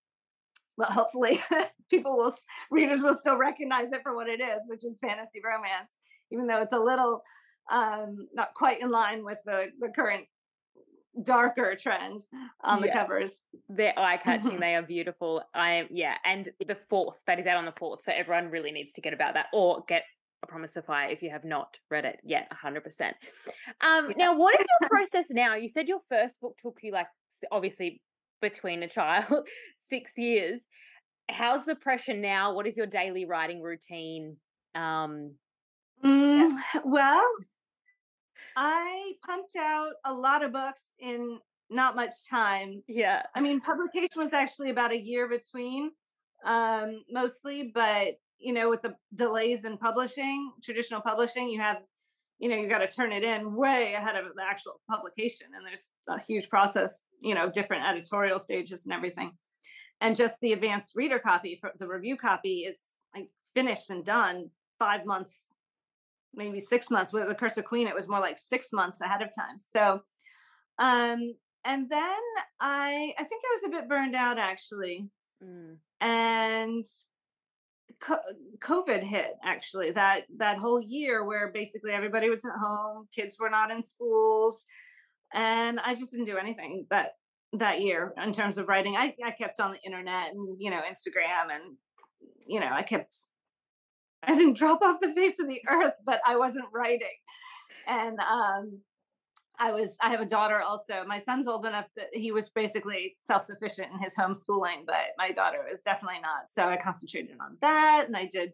well 0.78 0.90
hopefully 0.90 1.42
people 1.90 2.16
will 2.16 2.36
readers 2.72 3.02
will 3.02 3.18
still 3.20 3.38
recognize 3.38 3.92
it 3.92 4.02
for 4.04 4.16
what 4.16 4.30
it 4.30 4.40
is 4.40 4.62
which 4.68 4.86
is 4.86 4.96
fantasy 5.02 5.42
romance 5.44 5.92
even 6.32 6.48
though 6.48 6.62
it's 6.62 6.74
a 6.74 6.80
little 6.80 7.22
um, 7.72 8.28
not 8.34 8.54
quite 8.54 8.82
in 8.82 8.90
line 8.90 9.24
with 9.24 9.40
the 9.46 9.68
the 9.80 9.90
current 9.90 10.26
darker 11.22 11.76
trend 11.76 12.26
on 12.64 12.82
the 12.82 12.88
yeah. 12.88 13.02
covers. 13.02 13.32
They're 13.70 13.98
eye 13.98 14.18
catching. 14.18 14.60
they 14.60 14.76
are 14.76 14.82
beautiful. 14.82 15.44
I 15.54 15.72
am 15.72 15.88
yeah, 15.92 16.16
and 16.26 16.50
the 16.66 16.78
fourth 16.90 17.18
that 17.28 17.40
is 17.40 17.46
out 17.46 17.58
on 17.58 17.66
the 17.66 17.74
fourth, 17.78 18.02
so 18.06 18.12
everyone 18.16 18.50
really 18.50 18.72
needs 18.72 18.92
to 18.94 19.02
get 19.02 19.14
about 19.14 19.36
that 19.36 19.48
or 19.54 19.84
get 19.88 20.04
a 20.44 20.48
promise 20.48 20.76
of 20.76 20.86
fire 20.86 21.10
if 21.10 21.22
you 21.22 21.30
have 21.30 21.46
not 21.46 21.78
read 21.90 22.06
it 22.06 22.20
yet. 22.24 22.48
hundred 22.52 22.84
percent. 22.84 23.16
Um, 23.82 24.10
yeah. 24.10 24.26
now, 24.26 24.38
what 24.38 24.60
is 24.60 24.66
your 24.82 24.90
process 24.90 25.28
now? 25.30 25.56
You 25.56 25.68
said 25.68 25.88
your 25.88 26.02
first 26.10 26.40
book 26.42 26.58
took 26.62 26.80
you 26.82 26.92
like 26.92 27.08
obviously 27.52 28.02
between 28.42 28.84
a 28.84 28.88
child 28.88 29.48
six 29.90 30.12
years. 30.18 30.62
How's 31.30 31.66
the 31.66 31.76
pressure 31.76 32.14
now? 32.14 32.54
What 32.54 32.68
is 32.68 32.76
your 32.76 32.86
daily 32.86 33.26
writing 33.26 33.62
routine? 33.62 34.36
Um, 34.76 35.36
mm. 36.04 36.52
Well, 36.84 37.24
I 38.56 39.14
pumped 39.26 39.56
out 39.56 39.94
a 40.06 40.14
lot 40.14 40.44
of 40.44 40.52
books 40.52 40.82
in 41.00 41.40
not 41.70 41.96
much 41.96 42.12
time. 42.30 42.84
Yeah. 42.88 43.24
I 43.36 43.42
mean, 43.42 43.62
publication 43.62 44.22
was 44.22 44.34
actually 44.34 44.70
about 44.70 44.92
a 44.92 45.00
year 45.00 45.28
between, 45.28 45.92
um, 46.46 47.04
mostly, 47.10 47.72
but 47.74 48.16
you 48.40 48.54
know, 48.54 48.70
with 48.70 48.82
the 48.82 48.94
delays 49.16 49.64
in 49.64 49.78
publishing, 49.78 50.52
traditional 50.62 51.02
publishing, 51.02 51.48
you 51.48 51.62
have, 51.62 51.78
you 52.40 52.50
know, 52.50 52.58
you 52.58 52.68
got 52.68 52.80
to 52.80 52.88
turn 52.88 53.14
it 53.14 53.24
in 53.24 53.56
way 53.56 53.94
ahead 53.98 54.18
of 54.18 54.26
the 54.36 54.44
actual 54.44 54.82
publication. 54.90 55.48
And 55.56 55.66
there's 55.66 55.88
a 56.10 56.22
huge 56.22 56.50
process, 56.50 57.04
you 57.22 57.36
know, 57.36 57.50
different 57.50 57.86
editorial 57.86 58.40
stages 58.40 58.84
and 58.86 58.94
everything. 58.94 59.32
And 60.02 60.16
just 60.16 60.36
the 60.42 60.52
advanced 60.52 60.92
reader 60.96 61.20
copy 61.20 61.62
the 61.80 61.88
review 61.88 62.18
copy 62.18 62.66
is 62.68 62.76
like 63.16 63.30
finished 63.54 63.90
and 63.90 64.04
done 64.04 64.50
five 64.78 65.06
months 65.06 65.32
maybe 66.36 66.62
six 66.62 66.90
months 66.90 67.14
with 67.14 67.28
the 67.28 67.36
curse 67.36 67.58
of 67.58 67.66
queen 67.66 67.88
it 67.88 67.96
was 67.96 68.08
more 68.08 68.20
like 68.20 68.40
six 68.40 68.68
months 68.72 69.00
ahead 69.02 69.22
of 69.22 69.30
time. 69.36 69.58
So 69.60 70.02
um 70.80 71.34
and 71.66 71.90
then 71.90 72.20
i 72.60 73.14
i 73.18 73.24
think 73.24 73.44
i 73.46 73.58
was 73.58 73.64
a 73.68 73.70
bit 73.70 73.90
burned 73.90 74.16
out 74.16 74.38
actually. 74.38 75.10
Mm. 75.44 75.78
and 76.02 76.86
covid 78.62 79.04
hit 79.04 79.36
actually 79.44 79.92
that 79.92 80.24
that 80.38 80.58
whole 80.58 80.82
year 80.82 81.26
where 81.26 81.52
basically 81.54 81.92
everybody 81.92 82.30
was 82.30 82.44
at 82.44 82.60
home 82.62 83.08
kids 83.14 83.36
were 83.40 83.50
not 83.50 83.72
in 83.72 83.84
schools 83.84 84.64
and 85.34 85.80
i 85.86 85.96
just 85.96 86.12
didn't 86.12 86.26
do 86.26 86.38
anything 86.38 86.86
that 86.90 87.12
that 87.54 87.82
year 87.82 88.14
in 88.24 88.34
terms 88.34 88.58
of 88.58 88.68
writing. 88.68 88.96
I 88.96 89.14
i 89.24 89.32
kept 89.32 89.60
on 89.60 89.72
the 89.74 89.80
internet 89.86 90.32
and 90.34 90.58
you 90.60 90.72
know 90.72 90.82
instagram 90.90 91.54
and 91.54 91.76
you 92.46 92.60
know 92.60 92.70
i 92.72 92.82
kept 92.82 93.16
I 94.28 94.36
didn't 94.36 94.58
drop 94.58 94.82
off 94.82 95.00
the 95.02 95.14
face 95.14 95.36
of 95.40 95.48
the 95.48 95.62
earth, 95.68 95.94
but 96.06 96.22
I 96.26 96.38
wasn't 96.38 96.66
writing. 96.74 97.08
And 97.88 98.18
um, 98.20 98.80
I 99.60 99.72
was, 99.72 99.90
I 100.02 100.10
have 100.10 100.22
a 100.22 100.26
daughter 100.26 100.62
also. 100.62 101.04
My 101.06 101.20
son's 101.20 101.48
old 101.48 101.66
enough 101.66 101.86
that 101.96 102.08
he 102.14 102.32
was 102.32 102.50
basically 102.50 103.18
self 103.26 103.46
sufficient 103.46 103.90
in 103.94 104.00
his 104.00 104.14
homeschooling, 104.16 104.86
but 104.86 105.14
my 105.18 105.32
daughter 105.32 105.66
was 105.70 105.80
definitely 105.82 106.22
not. 106.22 106.50
So 106.50 106.64
I 106.64 106.78
concentrated 106.78 107.38
on 107.42 107.58
that 107.62 108.06
and 108.08 108.16
I 108.16 108.30
did, 108.32 108.54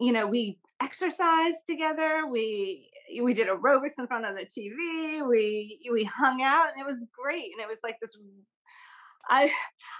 you 0.00 0.12
know, 0.12 0.26
we 0.26 0.58
exercised 0.82 1.58
together. 1.66 2.26
We, 2.30 2.90
we 3.22 3.34
did 3.34 3.48
aerobics 3.48 3.98
in 3.98 4.06
front 4.06 4.26
of 4.26 4.34
the 4.34 4.44
TV. 4.44 5.26
We, 5.26 5.78
we 5.92 6.04
hung 6.04 6.42
out 6.42 6.68
and 6.72 6.80
it 6.80 6.86
was 6.86 6.98
great. 7.22 7.52
And 7.52 7.62
it 7.62 7.68
was 7.68 7.78
like 7.82 7.96
this 8.00 8.16
I 9.28 9.50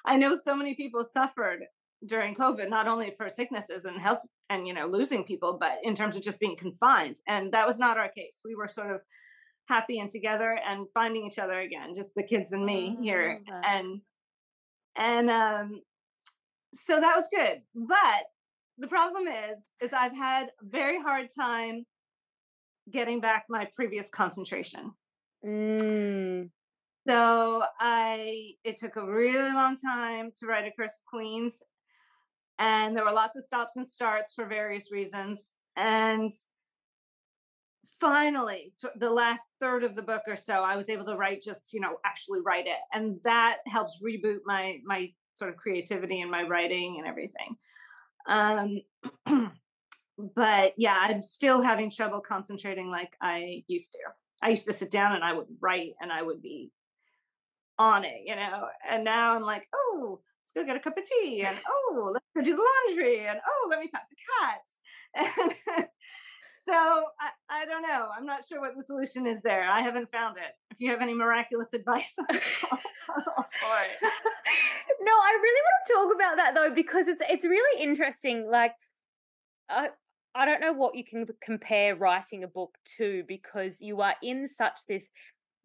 I 0.05 0.17
know 0.17 0.37
so 0.45 0.57
many 0.57 0.75
people 0.75 1.07
suffered 1.13 1.61
during 2.07 2.35
COVID, 2.35 2.69
not 2.69 2.89
only 2.89 3.15
for 3.17 3.31
sicknesses 3.31 3.85
and 3.85 4.01
health 4.01 4.21
and 4.51 4.67
you 4.67 4.75
know 4.75 4.87
losing 4.87 5.25
people, 5.25 5.57
but 5.59 5.79
in 5.83 5.95
terms 5.95 6.17
of 6.17 6.23
just 6.23 6.41
being 6.41 6.57
confined. 6.57 7.21
And 7.29 7.53
that 7.53 7.67
was 7.67 7.79
not 7.79 7.99
our 7.99 8.09
case. 8.09 8.41
We 8.45 8.55
were 8.55 8.69
sort 8.69 8.91
of 8.91 9.01
happy 9.67 10.01
and 10.01 10.11
together 10.11 10.59
and 10.69 10.87
finding 10.93 11.27
each 11.27 11.39
other 11.39 11.61
again, 11.61 11.95
just 11.97 12.11
the 12.15 12.23
kids 12.23 12.53
and 12.53 12.65
me 12.65 12.97
oh, 12.99 13.03
here. 13.03 13.41
And 13.65 14.01
and 14.97 15.31
um 15.31 15.81
so 16.87 17.01
that 17.01 17.17
was 17.17 17.27
good. 17.33 17.63
But 17.75 18.25
the 18.79 18.89
problem 18.89 19.27
is 19.29 19.59
is 19.81 19.91
I've 19.93 20.17
had 20.17 20.47
a 20.47 20.65
very 20.65 21.01
hard 21.01 21.29
time 21.39 21.87
getting 22.91 23.21
back 23.21 23.45
my 23.49 23.69
previous 23.77 24.09
concentration. 24.11 24.93
Mm. 25.45 26.51
So 27.07 27.63
I 27.81 28.53
it 28.65 28.79
took 28.79 28.97
a 28.97 29.05
really 29.05 29.53
long 29.53 29.77
time 29.79 30.31
to 30.39 30.47
write 30.47 30.67
a 30.67 30.73
Curse 30.77 30.91
of 30.91 31.05
Queens 31.07 31.53
and 32.63 32.97
there 32.97 33.05
were 33.05 33.13
lots 33.13 33.37
of 33.37 33.45
stops 33.45 33.73
and 33.75 33.89
starts 33.89 34.35
for 34.35 34.47
various 34.47 34.93
reasons. 34.93 35.51
And 35.77 36.33
finally 38.01 38.73
the 38.97 39.09
last 39.09 39.43
third 39.61 39.85
of 39.85 39.95
the 39.95 40.03
book 40.03 40.23
or 40.27 40.37
so 40.37 40.55
i 40.55 40.75
was 40.75 40.89
able 40.89 41.05
to 41.05 41.15
write 41.15 41.41
just 41.41 41.73
you 41.73 41.79
know 41.81 41.99
actually 42.05 42.41
write 42.41 42.67
it. 42.67 42.81
And 42.93 43.19
that 43.25 43.59
helps 43.67 44.01
reboot 44.05 44.39
my 44.45 44.79
my 44.85 45.13
sort 45.35 45.51
of 45.51 45.57
creativity 45.57 46.21
in 46.21 46.31
my 46.31 46.43
writing 46.43 46.97
and 46.99 47.07
everything. 47.07 47.57
Um 48.27 48.81
but 50.37 50.75
yeah 50.77 50.97
i'm 51.01 51.23
still 51.23 51.63
having 51.63 51.91
trouble 51.91 52.21
concentrating 52.21 52.91
like 52.91 53.13
i 53.21 53.63
used 53.67 53.93
to. 53.93 53.99
I 54.43 54.51
used 54.51 54.67
to 54.67 54.73
sit 54.73 54.91
down 54.91 55.15
and 55.15 55.25
i 55.25 55.33
would 55.33 55.47
write 55.61 55.95
and 56.01 56.13
i 56.13 56.23
would 56.23 56.43
be 56.43 56.71
on 57.79 58.05
it 58.05 58.23
you 58.25 58.37
know? 58.37 58.67
And 58.89 59.05
now 59.05 59.35
i'm 59.35 59.43
like 59.43 59.67
oh 59.75 60.21
let's 60.55 60.67
go 60.67 60.73
get 60.73 60.81
a 60.81 60.81
cup 60.81 60.97
of 60.97 61.05
tea 61.05 61.45
and 61.47 61.57
oh 61.69 62.11
let's 62.13 62.27
go 62.37 62.43
do 62.43 62.57
the 62.57 62.63
laundry 62.63 63.27
and 63.27 63.39
oh 63.47 63.69
let 63.69 63.81
me 63.81 63.89
pet 63.89 64.03
the 64.11 64.17
cats. 64.41 64.67
And 65.75 65.87
so 66.67 66.73
I, 66.75 67.63
I 67.63 67.65
don't 67.65 67.83
know 67.83 68.09
i'm 68.17 68.27
not 68.27 68.47
sure 68.49 68.61
what 68.61 68.77
the 68.77 68.85
solution 68.85 69.27
is 69.27 69.43
there 69.43 69.69
i 69.69 69.81
haven't 69.81 70.11
found 70.11 70.37
it 70.37 70.55
if 70.71 70.77
you 70.81 70.91
have 70.91 71.01
any 71.01 71.15
miraculous 71.15 71.69
advice 71.75 72.13
for 72.15 72.25
it 72.31 72.43
oh, 72.69 73.45
no 75.01 75.13
i 75.13 75.39
really 75.43 75.61
want 75.65 75.87
to 75.87 75.93
talk 75.93 76.15
about 76.15 76.37
that 76.37 76.55
though 76.55 76.75
because 76.75 77.09
it's 77.09 77.23
it's 77.29 77.45
really 77.45 77.83
interesting 77.83 78.49
like 78.51 78.73
I, 79.69 79.89
I 80.35 80.47
don't 80.47 80.61
know 80.61 80.73
what 80.73 80.97
you 80.97 81.05
can 81.05 81.27
compare 81.43 81.97
writing 81.97 82.45
a 82.45 82.49
book 82.49 82.75
to 82.99 83.25
because 83.27 83.81
you 83.81 84.01
are 84.01 84.15
in 84.23 84.49
such 84.49 84.79
this 84.89 85.05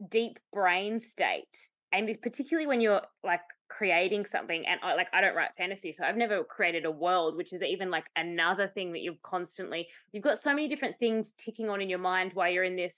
deep 0.09 0.39
brain 0.53 0.99
state 0.99 1.45
and 1.91 2.09
particularly 2.21 2.67
when 2.67 2.81
you're 2.81 3.01
like 3.23 3.41
creating 3.69 4.25
something 4.25 4.65
and 4.65 4.79
I, 4.81 4.95
like 4.95 5.09
I 5.13 5.21
don't 5.21 5.35
write 5.35 5.51
fantasy 5.57 5.91
so 5.91 6.03
I've 6.03 6.17
never 6.17 6.43
created 6.43 6.85
a 6.85 6.91
world 6.91 7.35
which 7.35 7.53
is 7.53 7.61
even 7.61 7.89
like 7.89 8.05
another 8.15 8.67
thing 8.67 8.93
that 8.93 9.01
you've 9.01 9.21
constantly 9.21 9.87
you've 10.11 10.23
got 10.23 10.39
so 10.39 10.51
many 10.51 10.67
different 10.67 10.97
things 10.99 11.33
ticking 11.37 11.69
on 11.69 11.81
in 11.81 11.89
your 11.89 11.99
mind 11.99 12.31
while 12.33 12.49
you're 12.49 12.63
in 12.63 12.75
this 12.75 12.95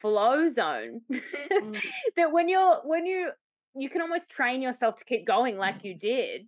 flow 0.00 0.48
zone 0.48 1.00
mm. 1.10 1.82
that 2.16 2.32
when 2.32 2.48
you're 2.48 2.80
when 2.84 3.06
you 3.06 3.30
you 3.74 3.90
can 3.90 4.00
almost 4.00 4.30
train 4.30 4.62
yourself 4.62 4.96
to 4.96 5.04
keep 5.04 5.26
going 5.26 5.58
like 5.58 5.84
you 5.84 5.94
did 5.94 6.46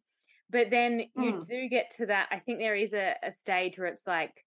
but 0.50 0.70
then 0.70 1.00
you 1.16 1.32
mm. 1.32 1.46
do 1.46 1.68
get 1.68 1.94
to 1.96 2.06
that 2.06 2.28
i 2.30 2.38
think 2.38 2.58
there 2.58 2.76
is 2.76 2.92
a, 2.92 3.14
a 3.22 3.32
stage 3.32 3.78
where 3.78 3.88
it's 3.88 4.06
like 4.06 4.44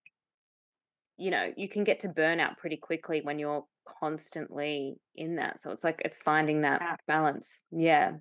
you 1.18 1.30
know 1.30 1.52
you 1.56 1.70
can 1.70 1.84
get 1.84 2.00
to 2.00 2.08
burnout 2.08 2.58
pretty 2.58 2.78
quickly 2.78 3.22
when 3.24 3.38
you're 3.38 3.64
constantly 4.00 4.96
in 5.16 5.36
that 5.36 5.62
so 5.62 5.72
it's 5.72 5.84
like 5.84 6.02
it's 6.04 6.18
finding 6.24 6.62
that 6.62 6.82
yeah. 6.82 6.96
balance 7.08 7.48
yeah 7.72 8.14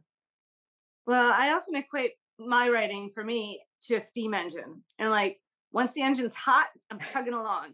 well 1.07 1.33
i 1.33 1.53
often 1.53 1.75
equate 1.75 2.13
my 2.39 2.69
writing 2.69 3.11
for 3.15 3.25
me 3.25 3.61
to 3.83 3.97
a 3.97 4.01
steam 4.01 4.35
engine 4.35 4.83
and 4.99 5.11
like 5.11 5.39
once 5.73 5.93
the 5.93 6.03
engine's 6.03 6.35
hot 6.35 6.69
i'm 6.91 7.01
chugging 7.13 7.35
along 7.35 7.73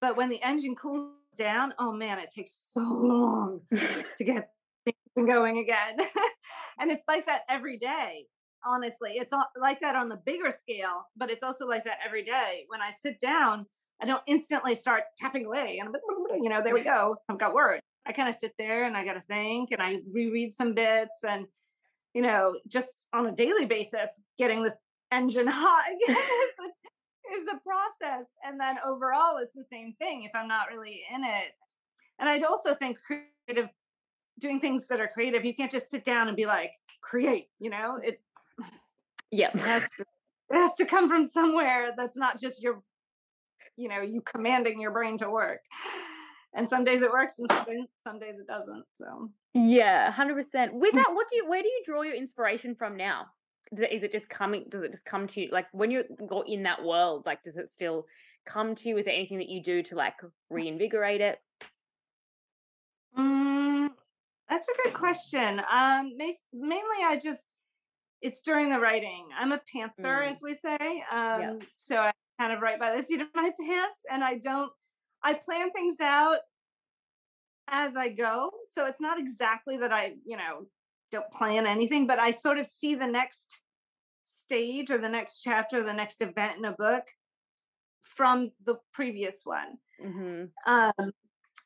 but 0.00 0.16
when 0.16 0.28
the 0.28 0.42
engine 0.42 0.74
cools 0.74 1.12
down 1.36 1.72
oh 1.78 1.92
man 1.92 2.18
it 2.18 2.30
takes 2.34 2.56
so 2.72 2.80
long 2.80 3.60
to 4.16 4.24
get 4.24 4.50
things 4.84 5.28
going 5.28 5.58
again 5.58 5.96
and 6.78 6.90
it's 6.90 7.04
like 7.08 7.26
that 7.26 7.42
every 7.48 7.78
day 7.78 8.26
honestly. 8.64 9.12
It's 9.14 9.32
like 9.56 9.80
that 9.80 9.96
on 9.96 10.08
the 10.08 10.20
bigger 10.24 10.50
scale, 10.62 11.06
but 11.16 11.30
it's 11.30 11.42
also 11.42 11.66
like 11.66 11.84
that 11.84 11.98
every 12.04 12.24
day. 12.24 12.64
When 12.68 12.80
I 12.80 12.90
sit 13.02 13.20
down, 13.20 13.66
I 14.02 14.06
don't 14.06 14.22
instantly 14.26 14.74
start 14.74 15.04
tapping 15.18 15.46
away 15.46 15.78
and 15.78 15.88
I'm 15.88 15.92
like, 15.92 16.02
you 16.42 16.48
know, 16.48 16.62
there 16.62 16.74
we 16.74 16.82
go. 16.82 17.16
I've 17.28 17.38
got 17.38 17.54
words. 17.54 17.82
I 18.06 18.12
kind 18.12 18.28
of 18.28 18.36
sit 18.40 18.52
there 18.58 18.84
and 18.84 18.96
I 18.96 19.04
got 19.04 19.14
to 19.14 19.22
think 19.28 19.70
and 19.72 19.80
I 19.80 19.98
reread 20.12 20.54
some 20.54 20.74
bits 20.74 21.16
and, 21.22 21.46
you 22.14 22.22
know, 22.22 22.56
just 22.68 23.06
on 23.12 23.26
a 23.26 23.32
daily 23.32 23.66
basis, 23.66 24.08
getting 24.38 24.62
this 24.62 24.74
engine 25.12 25.46
hot 25.50 25.84
again 25.86 26.16
is, 26.16 27.40
is 27.40 27.48
a 27.52 27.58
process. 27.68 28.26
And 28.46 28.58
then 28.58 28.76
overall, 28.86 29.38
it's 29.38 29.54
the 29.54 29.64
same 29.70 29.94
thing 29.98 30.22
if 30.22 30.30
I'm 30.34 30.48
not 30.48 30.68
really 30.70 31.02
in 31.12 31.24
it. 31.24 31.52
And 32.18 32.28
I'd 32.28 32.44
also 32.44 32.74
think 32.74 32.98
creative, 33.04 33.68
doing 34.38 34.60
things 34.60 34.84
that 34.88 35.00
are 35.00 35.08
creative, 35.08 35.44
you 35.44 35.54
can't 35.54 35.70
just 35.70 35.90
sit 35.90 36.04
down 36.04 36.28
and 36.28 36.36
be 36.36 36.46
like, 36.46 36.70
create, 37.02 37.48
you 37.58 37.70
know, 37.70 37.98
it 38.02 38.20
yeah. 39.34 39.50
It 39.52 39.60
has, 39.60 39.82
to, 39.96 40.04
it 40.50 40.54
has 40.54 40.70
to 40.78 40.86
come 40.86 41.08
from 41.08 41.28
somewhere 41.32 41.92
that's 41.96 42.16
not 42.16 42.40
just 42.40 42.62
your, 42.62 42.82
you 43.76 43.88
know, 43.88 44.00
you 44.00 44.22
commanding 44.22 44.80
your 44.80 44.92
brain 44.92 45.18
to 45.18 45.28
work. 45.28 45.60
And 46.56 46.68
some 46.68 46.84
days 46.84 47.02
it 47.02 47.10
works 47.10 47.34
and 47.38 47.50
some 47.50 47.64
days, 47.64 47.86
some 48.06 48.18
days 48.18 48.34
it 48.38 48.46
doesn't. 48.46 48.84
So 49.00 49.30
yeah, 49.54 50.10
hundred 50.10 50.34
percent. 50.34 50.72
With 50.74 50.94
that, 50.94 51.12
what 51.12 51.28
do 51.28 51.36
you? 51.36 51.48
Where 51.48 51.62
do 51.62 51.68
you 51.68 51.82
draw 51.84 52.02
your 52.02 52.14
inspiration 52.14 52.74
from 52.74 52.96
now? 52.96 53.26
Does 53.74 53.84
it, 53.84 53.92
is 53.92 54.02
it 54.02 54.12
just 54.12 54.28
coming? 54.28 54.66
Does 54.68 54.82
it 54.82 54.92
just 54.92 55.04
come 55.04 55.26
to 55.28 55.40
you? 55.40 55.48
Like 55.50 55.66
when 55.72 55.90
you 55.90 56.04
go 56.28 56.42
in 56.42 56.62
that 56.62 56.84
world, 56.84 57.24
like 57.26 57.42
does 57.42 57.56
it 57.56 57.70
still 57.70 58.06
come 58.46 58.74
to 58.76 58.88
you? 58.88 58.98
Is 58.98 59.06
there 59.06 59.14
anything 59.14 59.38
that 59.38 59.48
you 59.48 59.62
do 59.62 59.82
to 59.84 59.96
like 59.96 60.14
reinvigorate 60.48 61.20
it? 61.20 61.38
Mm, 63.18 63.90
that's 64.48 64.68
a 64.68 64.82
good 64.84 64.94
question. 64.94 65.60
Um, 65.70 66.12
mainly 66.52 67.02
I 67.02 67.18
just 67.22 67.40
it's 68.24 68.40
during 68.40 68.70
the 68.70 68.78
writing. 68.78 69.26
I'm 69.38 69.52
a 69.52 69.60
pantser, 69.74 69.92
mm. 69.98 70.32
as 70.32 70.38
we 70.42 70.56
say. 70.64 71.04
Um, 71.12 71.40
yep. 71.40 71.62
So 71.76 71.96
I 71.96 72.12
kind 72.40 72.52
of 72.52 72.62
write 72.62 72.80
by 72.80 72.96
the 72.96 73.04
seat 73.06 73.20
of 73.20 73.28
my 73.34 73.50
pants, 73.60 73.98
and 74.10 74.24
I 74.24 74.38
don't. 74.38 74.72
I 75.24 75.34
plan 75.34 75.70
things 75.70 75.96
out 76.00 76.38
as 77.68 77.96
I 77.96 78.10
go, 78.10 78.50
so 78.74 78.86
it's 78.86 79.00
not 79.00 79.18
exactly 79.18 79.78
that 79.78 79.92
I, 79.92 80.14
you 80.24 80.36
know, 80.36 80.66
don't 81.10 81.30
plan 81.32 81.66
anything, 81.66 82.06
but 82.06 82.18
I 82.18 82.32
sort 82.32 82.58
of 82.58 82.68
see 82.76 82.94
the 82.94 83.06
next 83.06 83.44
stage 84.44 84.90
or 84.90 84.98
the 84.98 85.08
next 85.08 85.40
chapter, 85.40 85.82
the 85.82 85.92
next 85.92 86.20
event 86.20 86.58
in 86.58 86.64
a 86.66 86.72
book 86.72 87.04
from 88.02 88.50
the 88.66 88.76
previous 88.92 89.40
one. 89.44 89.78
Mm-hmm. 90.04 90.72
Um, 90.72 91.12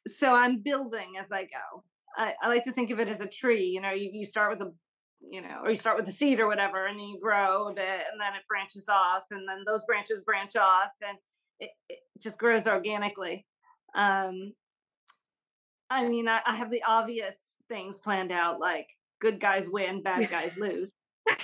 so 0.07 0.33
I'm 0.33 0.63
building 0.63 1.15
as 1.19 1.27
I 1.33 1.43
go. 1.43 1.83
I, 2.17 2.35
I, 2.41 2.49
like 2.49 2.65
to 2.65 2.73
think 2.73 2.91
of 2.91 3.01
it 3.01 3.09
as 3.09 3.21
a 3.21 3.27
tree. 3.27 3.67
You 3.67 3.81
know, 3.81 3.91
you, 3.91 4.11
you 4.13 4.27
start 4.27 4.57
with 4.57 4.69
a 4.69 4.73
you 5.21 5.43
know, 5.43 5.61
or 5.65 5.71
you 5.71 5.77
start 5.77 5.97
with 5.97 6.07
the 6.07 6.13
seed 6.13 6.39
or 6.39 6.47
whatever, 6.47 6.87
and 6.87 6.99
then 6.99 7.07
you 7.07 7.19
grow 7.21 7.69
a 7.69 7.75
bit, 7.75 7.85
and 7.85 8.21
then 8.21 8.35
it 8.35 8.47
branches 8.49 8.85
off, 8.89 9.25
and 9.31 9.49
then 9.49 9.65
those 9.67 9.83
branches 9.85 10.23
branch 10.23 10.55
off, 10.55 10.91
and 11.07 11.19
it, 11.61 11.71
it 11.89 11.99
just 12.21 12.39
grows 12.39 12.67
organically. 12.67 13.47
Um, 13.95 14.53
I 15.91 16.09
mean, 16.09 16.29
I, 16.29 16.41
I 16.47 16.57
have 16.57 16.71
the 16.71 16.83
obvious 16.87 17.35
things 17.69 17.99
planned 17.99 18.33
out, 18.33 18.61
like 18.61 18.89
good 19.21 19.41
guys 19.41 19.69
win, 19.69 20.03
bad 20.03 20.29
guys 20.31 20.53
lose. 20.57 20.93
um, 21.31 21.37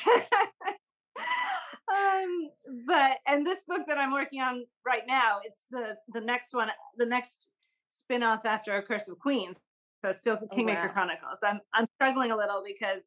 but 2.87 3.19
and 3.27 3.47
this 3.47 3.59
book 3.67 3.83
that 3.87 3.99
I'm 3.99 4.13
working 4.13 4.41
on 4.41 4.65
right 4.87 5.03
now, 5.07 5.41
it's 5.45 5.59
the 5.71 5.95
the 6.13 6.25
next 6.25 6.49
one, 6.53 6.69
the 6.97 7.07
next 7.07 7.49
spin-off 7.95 8.45
after 8.45 8.77
A 8.77 8.83
Curse 8.83 9.09
of 9.09 9.19
Queens. 9.19 9.57
So 10.03 10.11
it's 10.11 10.19
still 10.19 10.39
oh, 10.41 10.55
Kingmaker 10.55 10.83
oh, 10.83 10.87
wow. 10.87 10.93
Chronicles. 10.93 11.39
I'm 11.43 11.61
I'm 11.73 11.87
struggling 11.97 12.31
a 12.31 12.37
little 12.37 12.63
because 12.67 13.03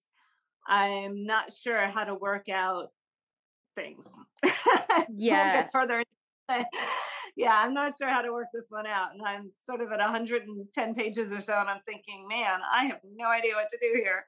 I'm 0.67 1.25
not 1.25 1.53
sure 1.53 1.87
how 1.87 2.03
to 2.03 2.15
work 2.15 2.49
out 2.49 2.89
things. 3.75 4.05
yeah. 5.09 5.67
further 5.71 6.03
yeah, 7.35 7.51
I'm 7.51 7.73
not 7.73 7.97
sure 7.97 8.09
how 8.09 8.21
to 8.21 8.31
work 8.31 8.47
this 8.53 8.65
one 8.69 8.87
out. 8.87 9.13
And 9.13 9.21
I'm 9.21 9.51
sort 9.65 9.81
of 9.81 9.91
at 9.91 9.99
110 9.99 10.95
pages 10.95 11.31
or 11.31 11.41
so, 11.41 11.53
and 11.53 11.69
I'm 11.69 11.81
thinking, 11.85 12.27
man, 12.27 12.59
I 12.71 12.85
have 12.85 12.99
no 13.15 13.27
idea 13.27 13.53
what 13.55 13.69
to 13.69 13.77
do 13.79 13.93
here. 13.95 14.25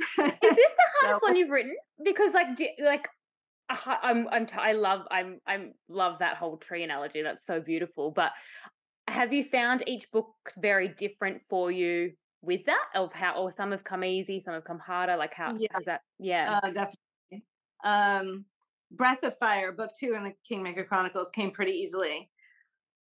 Is 0.00 0.32
this 0.40 0.72
the 0.76 1.00
hardest 1.00 1.20
so, 1.20 1.26
one 1.26 1.36
you've 1.36 1.50
written? 1.50 1.76
Because 2.04 2.32
like, 2.34 2.56
do, 2.56 2.66
like, 2.82 3.06
I'm, 3.68 4.26
I'm, 4.28 4.46
t- 4.46 4.54
I 4.54 4.72
love, 4.72 5.02
I'm, 5.10 5.38
I'm 5.46 5.74
love 5.88 6.18
that 6.18 6.36
whole 6.36 6.56
tree 6.56 6.82
analogy. 6.82 7.22
That's 7.22 7.46
so 7.46 7.60
beautiful. 7.60 8.10
But 8.10 8.32
have 9.06 9.32
you 9.32 9.44
found 9.50 9.84
each 9.86 10.10
book 10.10 10.34
very 10.58 10.88
different 10.88 11.42
for 11.48 11.70
you 11.70 12.12
with 12.42 12.64
that 12.66 12.84
of 12.94 13.12
how 13.12 13.34
or 13.34 13.52
some 13.52 13.70
have 13.72 13.84
come 13.84 14.02
easy 14.04 14.42
some 14.44 14.54
have 14.54 14.64
come 14.64 14.78
harder 14.78 15.16
like 15.16 15.34
how 15.34 15.52
yeah. 15.58 15.78
is 15.78 15.84
that 15.84 16.00
yeah 16.18 16.60
uh, 16.62 16.66
definitely 16.68 17.44
um 17.84 18.44
breath 18.90 19.22
of 19.22 19.36
fire 19.38 19.72
book 19.72 19.90
two 19.98 20.14
in 20.14 20.24
the 20.24 20.32
kingmaker 20.46 20.84
chronicles 20.84 21.30
came 21.30 21.50
pretty 21.50 21.72
easily 21.72 22.28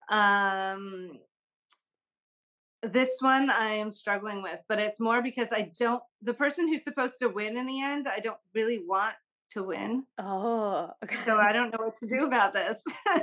um 0.10 1.12
this 2.84 3.10
one 3.20 3.50
i 3.50 3.70
am 3.70 3.92
struggling 3.92 4.42
with 4.42 4.60
but 4.68 4.80
it's 4.80 5.00
more 5.00 5.22
because 5.22 5.48
i 5.52 5.70
don't 5.80 6.04
the 6.22 6.34
person 6.34 6.68
who's 6.68 6.84
supposed 6.84 7.16
to 7.20 7.28
win 7.28 7.58
in 7.58 7.66
the 7.66 7.82
end 7.82 8.08
i 8.08 8.20
don't 8.20 8.38
really 8.54 8.84
want 8.86 9.14
to 9.50 9.64
win 9.64 10.04
oh 10.20 10.90
okay. 11.04 11.18
so 11.26 11.38
i 11.38 11.52
don't 11.52 11.72
know 11.72 11.84
what 11.84 11.98
to 11.98 12.08
do 12.08 12.26
about 12.26 12.54
this 12.54 12.78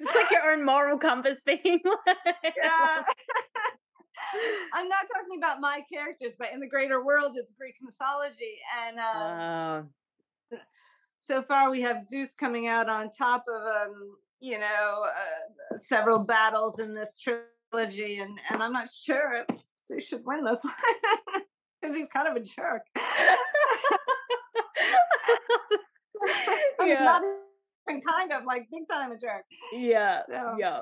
it's 0.00 0.14
like 0.14 0.30
your 0.30 0.52
own 0.52 0.64
moral 0.64 0.98
compass 0.98 1.38
being 1.46 1.80
like 1.84 2.54
yeah 2.56 3.02
I'm 4.74 4.88
not 4.88 5.06
talking 5.14 5.38
about 5.38 5.58
my 5.58 5.80
characters, 5.90 6.34
but 6.38 6.48
in 6.52 6.60
the 6.60 6.66
greater 6.66 7.02
world, 7.02 7.32
it's 7.36 7.50
Greek 7.58 7.76
mythology. 7.80 8.58
And 8.86 8.98
um, 8.98 9.90
uh. 10.52 10.58
So 11.28 11.42
far, 11.42 11.70
we 11.70 11.82
have 11.82 12.08
Zeus 12.08 12.30
coming 12.38 12.66
out 12.66 12.88
on 12.88 13.10
top 13.10 13.44
of, 13.48 13.60
um, 13.62 14.16
you 14.40 14.58
know, 14.58 15.04
uh, 15.04 15.76
several 15.78 16.20
battles 16.20 16.80
in 16.80 16.94
this 16.94 17.18
trilogy. 17.18 18.18
And, 18.18 18.38
and 18.50 18.62
I'm 18.62 18.72
not 18.72 18.88
sure 18.92 19.44
if 19.48 19.56
Zeus 19.86 20.04
should 20.08 20.24
win 20.24 20.44
this 20.44 20.64
one 20.64 20.74
because 21.80 21.96
he's 21.96 22.08
kind 22.14 22.28
of 22.28 22.36
a 22.36 22.40
jerk. 22.40 22.82
yeah. 26.80 27.04
not 27.04 27.22
even 27.88 28.02
kind 28.02 28.32
of 28.32 28.44
like 28.46 28.66
big 28.72 28.88
time 28.90 29.12
a 29.12 29.18
jerk. 29.18 29.44
Yeah. 29.72 30.22
So. 30.28 30.56
Yeah. 30.58 30.80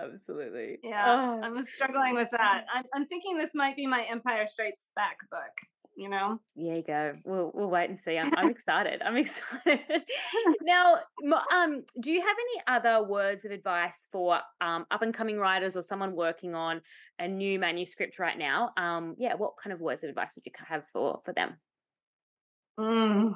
Absolutely. 0.00 0.78
Yeah, 0.84 1.04
oh. 1.08 1.40
I'm 1.42 1.66
struggling 1.66 2.14
with 2.14 2.28
that. 2.30 2.66
I'm, 2.72 2.84
I'm 2.94 3.06
thinking 3.06 3.36
this 3.36 3.50
might 3.52 3.74
be 3.74 3.84
my 3.84 4.04
Empire 4.08 4.46
Strikes 4.46 4.86
Back 4.94 5.16
book. 5.28 5.50
You 5.98 6.08
know. 6.08 6.38
There 6.54 6.76
you 6.76 6.82
go. 6.86 7.16
We'll 7.24 7.50
we'll 7.52 7.70
wait 7.70 7.90
and 7.90 7.98
see. 8.04 8.16
I'm 8.16 8.32
I'm 8.36 8.50
excited. 8.56 9.02
I'm 9.02 9.16
excited. 9.24 9.80
now, 10.62 10.98
um, 11.52 11.82
do 12.00 12.12
you 12.12 12.20
have 12.20 12.36
any 12.38 12.78
other 12.78 13.04
words 13.04 13.44
of 13.44 13.50
advice 13.50 13.96
for 14.12 14.38
um 14.60 14.86
up 14.92 15.02
and 15.02 15.12
coming 15.12 15.38
writers 15.38 15.74
or 15.74 15.82
someone 15.82 16.14
working 16.14 16.54
on 16.54 16.82
a 17.18 17.26
new 17.26 17.58
manuscript 17.58 18.20
right 18.20 18.38
now? 18.38 18.70
Um, 18.76 19.16
yeah, 19.18 19.34
what 19.34 19.54
kind 19.60 19.72
of 19.74 19.80
words 19.80 20.04
of 20.04 20.10
advice 20.10 20.30
would 20.36 20.46
you 20.46 20.52
have 20.68 20.84
for 20.92 21.20
for 21.24 21.32
them? 21.32 21.56
Mm. 22.78 23.34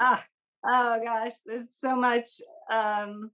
ah, 0.00 0.24
oh 0.66 1.00
gosh, 1.04 1.32
there's 1.46 1.68
so 1.80 1.94
much. 1.94 2.26
Um, 2.68 3.30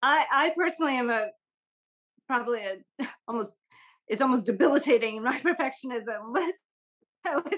I 0.00 0.24
I 0.30 0.52
personally 0.56 0.96
am 0.96 1.10
a 1.10 1.30
probably 2.26 2.60
a 2.60 3.06
almost 3.28 3.52
it's 4.08 4.22
almost 4.22 4.46
debilitating 4.46 5.16
in 5.16 5.22
my 5.30 5.40
perfectionism. 5.40 6.32
But 6.32 6.52
I, 7.26 7.36
would, 7.36 7.56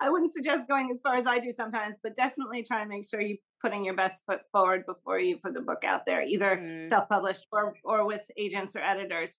I 0.00 0.10
wouldn't 0.10 0.32
suggest 0.32 0.68
going 0.68 0.90
as 0.92 1.00
far 1.00 1.16
as 1.16 1.26
I 1.26 1.40
do 1.40 1.52
sometimes, 1.56 1.96
but 2.02 2.16
definitely 2.16 2.62
try 2.62 2.82
and 2.82 2.88
make 2.88 3.08
sure 3.08 3.20
you're 3.20 3.38
putting 3.60 3.84
your 3.84 3.94
best 3.94 4.22
foot 4.26 4.42
forward 4.52 4.86
before 4.86 5.18
you 5.18 5.38
put 5.38 5.54
the 5.54 5.60
book 5.60 5.82
out 5.84 6.06
there, 6.06 6.22
either 6.22 6.56
mm. 6.56 6.88
self-published 6.88 7.44
or 7.50 7.74
or 7.84 8.06
with 8.06 8.22
agents 8.36 8.76
or 8.76 8.80
editors. 8.80 9.38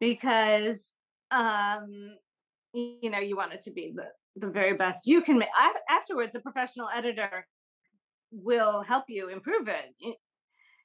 because 0.00 0.76
um 1.30 2.14
you 2.72 3.10
know 3.10 3.18
you 3.18 3.36
want 3.36 3.52
it 3.52 3.62
to 3.62 3.70
be 3.70 3.92
the 3.94 4.06
the 4.36 4.46
very 4.46 4.74
best 4.74 5.06
you 5.06 5.22
can 5.22 5.38
make 5.38 5.48
afterwards 5.90 6.34
a 6.36 6.40
professional 6.40 6.88
editor 6.94 7.46
will 8.30 8.82
help 8.82 9.04
you 9.08 9.28
improve 9.28 9.66
it 9.66 10.16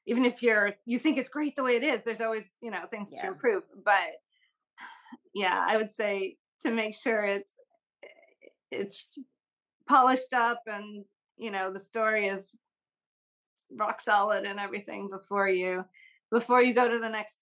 even 0.06 0.26
if 0.26 0.42
you're 0.42 0.74
you 0.86 1.00
think 1.00 1.18
it's 1.18 1.30
great 1.30 1.56
the 1.56 1.64
way 1.64 1.76
it 1.76 1.84
is 1.84 2.02
there's 2.06 2.22
always 2.22 2.44
you 2.62 2.72
know 2.72 2.84
things 2.90 3.10
yeah. 3.14 3.22
to 3.22 3.28
improve 3.28 3.64
but 3.86 3.94
yeah 5.34 5.64
i 5.68 5.78
would 5.78 5.90
say 5.98 6.38
to 6.62 6.72
make 6.72 6.96
sure 6.96 7.24
it's 7.24 7.50
it's 8.72 9.18
polished 9.88 10.34
up 10.34 10.62
and 10.68 11.04
you 11.38 11.52
know 11.52 11.72
the 11.72 11.80
story 11.80 12.28
is 12.28 12.42
rock 13.78 14.02
solid 14.02 14.46
and 14.46 14.60
everything 14.60 15.10
before 15.10 15.50
you 15.50 15.84
before 16.32 16.62
you 16.62 16.74
go 16.74 16.90
to 16.90 17.00
the 17.00 17.10
next 17.10 17.34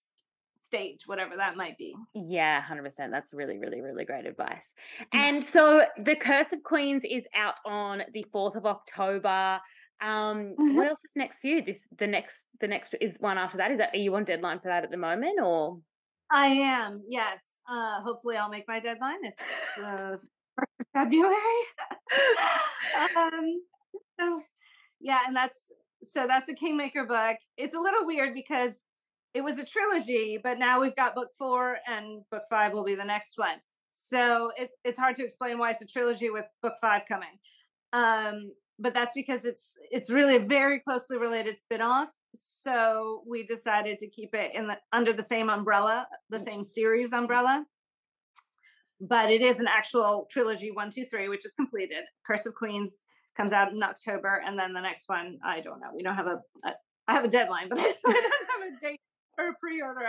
stage 0.68 1.00
whatever 1.06 1.36
that 1.36 1.56
might 1.56 1.76
be. 1.78 1.94
Yeah 2.14 2.62
100% 2.62 3.10
that's 3.10 3.32
really 3.32 3.58
really 3.58 3.80
really 3.80 4.04
great 4.04 4.26
advice. 4.26 4.66
Mm. 5.12 5.18
And 5.18 5.44
so 5.44 5.82
the 6.04 6.14
curse 6.14 6.46
of 6.52 6.62
queens 6.62 7.02
is 7.08 7.24
out 7.34 7.54
on 7.66 8.02
the 8.12 8.24
4th 8.32 8.56
of 8.56 8.66
october 8.66 9.58
um 10.02 10.54
mm-hmm. 10.58 10.76
what 10.76 10.88
else 10.88 10.98
is 11.04 11.10
next 11.16 11.40
for 11.40 11.48
you? 11.48 11.62
This 11.62 11.78
the 11.98 12.06
next 12.06 12.44
the 12.60 12.68
next 12.68 12.94
is 13.00 13.14
one 13.18 13.38
after 13.38 13.58
that. 13.58 13.70
Is 13.70 13.78
that 13.78 13.94
are 13.94 13.98
you 13.98 14.14
on 14.14 14.24
deadline 14.24 14.60
for 14.60 14.68
that 14.68 14.84
at 14.84 14.90
the 14.90 14.96
moment 14.96 15.40
or? 15.42 15.78
I 16.30 16.46
am 16.46 17.02
yes. 17.08 17.38
Uh 17.70 18.00
hopefully 18.02 18.36
i'll 18.36 18.48
make 18.48 18.66
my 18.68 18.80
deadline. 18.80 19.18
It's 19.22 19.84
uh 19.84 20.16
february. 20.94 21.36
Um 23.16 23.62
so 24.18 24.42
yeah 25.00 25.20
and 25.26 25.34
that's 25.34 25.54
so 26.14 26.26
that's 26.26 26.48
a 26.48 26.54
kingmaker 26.54 27.04
book. 27.04 27.36
It's 27.56 27.74
a 27.74 27.78
little 27.78 28.06
weird 28.06 28.34
because 28.34 28.72
it 29.34 29.42
was 29.42 29.58
a 29.58 29.64
trilogy, 29.64 30.38
but 30.42 30.58
now 30.58 30.80
we've 30.80 30.96
got 30.96 31.14
book 31.14 31.28
four 31.38 31.78
and 31.86 32.22
book 32.30 32.42
five 32.50 32.72
will 32.72 32.84
be 32.84 32.94
the 32.94 33.04
next 33.04 33.32
one. 33.36 33.58
So 34.02 34.50
it, 34.56 34.70
it's 34.84 34.98
hard 34.98 35.16
to 35.16 35.24
explain 35.24 35.58
why 35.58 35.70
it's 35.70 35.82
a 35.82 35.86
trilogy 35.86 36.30
with 36.30 36.46
book 36.62 36.74
five 36.80 37.02
coming. 37.08 37.38
Um, 37.92 38.50
but 38.80 38.94
that's 38.94 39.12
because 39.14 39.44
it's 39.44 39.64
it's 39.90 40.10
really 40.10 40.36
a 40.36 40.40
very 40.40 40.80
closely 40.80 41.18
related 41.18 41.56
spin-off. 41.62 42.08
So 42.52 43.22
we 43.26 43.46
decided 43.46 43.98
to 44.00 44.08
keep 44.08 44.34
it 44.34 44.54
in 44.54 44.66
the 44.66 44.78
under 44.92 45.12
the 45.12 45.22
same 45.22 45.48
umbrella, 45.50 46.06
the 46.30 46.38
mm. 46.38 46.44
same 46.44 46.64
series 46.64 47.12
umbrella. 47.12 47.64
But 49.00 49.30
it 49.30 49.40
is 49.40 49.58
an 49.58 49.66
actual 49.66 50.28
trilogy, 50.30 50.70
one, 50.70 50.90
two, 50.90 51.06
three, 51.06 51.28
which 51.28 51.46
is 51.46 51.52
completed. 51.54 52.04
Curse 52.26 52.46
of 52.46 52.54
Queens 52.54 52.90
comes 53.36 53.52
out 53.52 53.72
in 53.72 53.82
October, 53.82 54.42
and 54.44 54.58
then 54.58 54.74
the 54.74 54.80
next 54.80 55.04
one, 55.06 55.38
I 55.42 55.60
don't 55.60 55.80
know. 55.80 55.88
We 55.94 56.02
don't 56.02 56.16
have 56.16 56.26
a, 56.26 56.40
a 56.64 56.74
I 57.08 57.14
have 57.14 57.24
a 57.24 57.28
deadline, 57.28 57.68
but 57.68 57.78
I 57.80 57.82
don't 57.82 58.14
have 58.14 58.68
a 58.68 58.80
date 58.86 59.00
or 59.38 59.48
a 59.48 59.54
pre-order 59.54 60.06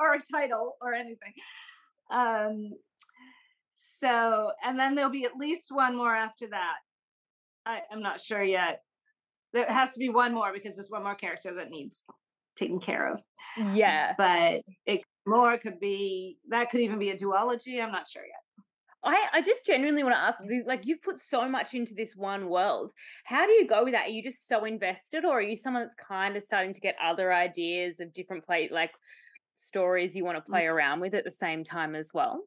or 0.00 0.14
a 0.14 0.20
title 0.32 0.76
or 0.80 0.92
anything. 0.92 1.32
Um, 2.10 2.72
so, 4.00 4.50
and 4.64 4.78
then 4.78 4.96
there'll 4.96 5.10
be 5.10 5.24
at 5.24 5.36
least 5.36 5.66
one 5.70 5.96
more 5.96 6.14
after 6.14 6.48
that. 6.48 6.78
I, 7.66 7.80
I'm 7.90 8.02
not 8.02 8.20
sure 8.20 8.42
yet. 8.42 8.82
There 9.52 9.66
has 9.66 9.92
to 9.92 9.98
be 9.98 10.08
one 10.08 10.34
more 10.34 10.52
because 10.52 10.76
there's 10.76 10.90
one 10.90 11.02
more 11.02 11.14
character 11.14 11.54
that 11.54 11.70
needs 11.70 11.96
taken 12.56 12.80
care 12.80 13.12
of. 13.12 13.22
Yeah. 13.74 14.14
But 14.16 14.62
it 14.86 15.02
more 15.26 15.58
could 15.58 15.78
be 15.78 16.38
that 16.48 16.70
could 16.70 16.80
even 16.80 16.98
be 16.98 17.10
a 17.10 17.16
duology. 17.16 17.82
I'm 17.82 17.92
not 17.92 18.08
sure 18.08 18.22
yet. 18.22 18.66
I, 19.04 19.16
I 19.32 19.42
just 19.42 19.66
genuinely 19.66 20.04
want 20.04 20.14
to 20.14 20.18
ask, 20.18 20.38
like, 20.64 20.82
you've 20.84 21.02
put 21.02 21.18
so 21.28 21.48
much 21.48 21.74
into 21.74 21.92
this 21.92 22.14
one 22.14 22.48
world. 22.48 22.92
How 23.24 23.46
do 23.46 23.52
you 23.52 23.66
go 23.66 23.82
with 23.82 23.94
that? 23.94 24.06
Are 24.06 24.10
you 24.10 24.22
just 24.22 24.46
so 24.46 24.64
invested, 24.64 25.24
or 25.24 25.38
are 25.38 25.42
you 25.42 25.56
someone 25.56 25.82
that's 25.82 25.96
kind 25.96 26.36
of 26.36 26.44
starting 26.44 26.72
to 26.72 26.80
get 26.80 26.94
other 27.04 27.32
ideas 27.32 27.98
of 27.98 28.14
different 28.14 28.46
play, 28.46 28.68
like 28.70 28.92
stories 29.56 30.14
you 30.14 30.24
want 30.24 30.36
to 30.36 30.42
mm. 30.42 30.52
play 30.52 30.66
around 30.66 31.00
with 31.00 31.14
at 31.14 31.24
the 31.24 31.32
same 31.32 31.64
time 31.64 31.96
as 31.96 32.10
well? 32.14 32.42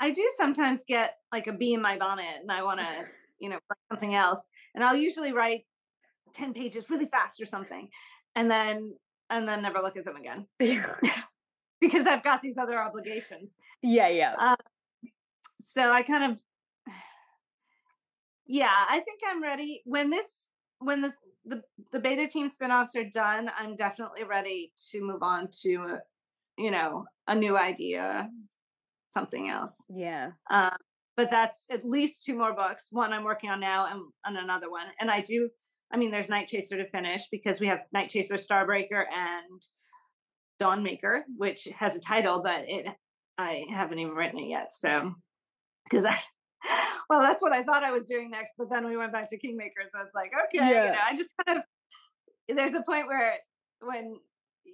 I 0.00 0.10
do 0.10 0.28
sometimes 0.38 0.80
get 0.88 1.16
like 1.30 1.46
a 1.46 1.52
bee 1.52 1.74
in 1.74 1.82
my 1.82 1.98
bonnet, 1.98 2.40
and 2.40 2.50
I 2.50 2.62
want 2.62 2.80
to, 2.80 2.86
you 3.38 3.48
know, 3.48 3.58
something 3.90 4.14
else, 4.14 4.40
and 4.74 4.82
I'll 4.84 4.96
usually 4.96 5.32
write 5.32 5.66
ten 6.34 6.52
pages 6.54 6.90
really 6.90 7.06
fast 7.06 7.40
or 7.40 7.46
something, 7.46 7.88
and 8.34 8.50
then 8.50 8.94
and 9.30 9.48
then 9.48 9.62
never 9.62 9.80
look 9.80 9.96
at 9.96 10.04
them 10.04 10.16
again 10.16 10.46
because 11.80 12.06
I've 12.06 12.24
got 12.24 12.42
these 12.42 12.58
other 12.58 12.78
obligations. 12.78 13.50
Yeah, 13.82 14.08
yeah. 14.08 14.34
Um, 14.38 14.56
so 15.72 15.90
I 15.90 16.02
kind 16.02 16.32
of, 16.32 16.38
yeah, 18.46 18.68
I 18.68 19.00
think 19.00 19.20
I'm 19.26 19.42
ready. 19.42 19.82
When 19.84 20.10
this, 20.10 20.26
when 20.78 21.00
the 21.02 21.12
the, 21.46 21.62
the 21.92 22.00
beta 22.00 22.26
team 22.26 22.50
spinoffs 22.50 22.96
are 22.96 23.04
done, 23.04 23.50
I'm 23.58 23.76
definitely 23.76 24.24
ready 24.24 24.72
to 24.92 25.00
move 25.02 25.22
on 25.22 25.48
to, 25.62 25.98
you 26.56 26.70
know, 26.70 27.04
a 27.28 27.34
new 27.34 27.56
idea, 27.56 28.30
something 29.12 29.50
else. 29.50 29.76
Yeah. 29.94 30.30
Um, 30.50 30.76
but 31.16 31.30
that's 31.30 31.58
at 31.70 31.84
least 31.84 32.24
two 32.24 32.34
more 32.34 32.54
books. 32.54 32.84
One 32.90 33.12
I'm 33.12 33.24
working 33.24 33.50
on 33.50 33.60
now, 33.60 33.86
and, 33.90 34.02
and 34.24 34.36
another 34.36 34.70
one. 34.70 34.86
And 35.00 35.10
I 35.10 35.20
do. 35.20 35.48
I 35.92 35.96
mean, 35.96 36.10
there's 36.10 36.28
Night 36.28 36.48
Chaser 36.48 36.76
to 36.76 36.88
finish 36.90 37.22
because 37.30 37.60
we 37.60 37.68
have 37.68 37.80
Night 37.92 38.10
Chaser, 38.10 38.34
Starbreaker, 38.34 39.04
and 39.12 39.62
Dawnmaker, 40.60 41.20
which 41.36 41.68
has 41.76 41.94
a 41.94 42.00
title, 42.00 42.42
but 42.42 42.62
it 42.66 42.86
I 43.38 43.64
haven't 43.70 43.98
even 43.98 44.14
written 44.14 44.38
it 44.38 44.48
yet. 44.48 44.72
So 44.76 45.12
because 45.84 46.04
I, 46.04 46.18
well, 47.10 47.20
that's 47.20 47.42
what 47.42 47.52
I 47.52 47.62
thought 47.62 47.84
I 47.84 47.92
was 47.92 48.06
doing 48.06 48.30
next. 48.30 48.54
But 48.58 48.70
then 48.70 48.86
we 48.86 48.96
went 48.96 49.12
back 49.12 49.30
to 49.30 49.38
Kingmaker, 49.38 49.82
so 49.92 50.00
it's 50.04 50.14
like, 50.14 50.32
okay, 50.46 50.58
yeah. 50.58 50.86
you 50.86 50.92
know, 50.92 50.98
I 51.10 51.16
just 51.16 51.30
kind 51.46 51.58
of 51.58 51.64
there's 52.56 52.72
a 52.72 52.82
point 52.82 53.06
where 53.06 53.34
when 53.80 54.16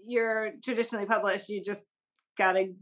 you're 0.07 0.53
traditionally 0.64 1.07
published, 1.07 1.48
you 1.48 1.62
just 1.62 1.81
gotta 2.38 2.72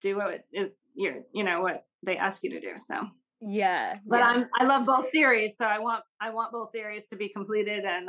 do 0.00 0.16
what 0.16 0.44
is 0.52 0.70
you're 0.94 1.20
you 1.32 1.44
know 1.44 1.60
what 1.60 1.84
they 2.04 2.16
ask 2.16 2.42
you 2.42 2.50
to 2.50 2.60
do. 2.60 2.72
So 2.86 3.06
yeah, 3.40 3.96
but 4.06 4.18
yeah. 4.18 4.26
I'm 4.26 4.46
I 4.58 4.64
love 4.64 4.86
both 4.86 5.10
series, 5.10 5.52
so 5.58 5.64
I 5.64 5.78
want 5.78 6.02
I 6.20 6.30
want 6.30 6.52
both 6.52 6.70
series 6.72 7.06
to 7.10 7.16
be 7.16 7.28
completed 7.28 7.84
and 7.84 8.08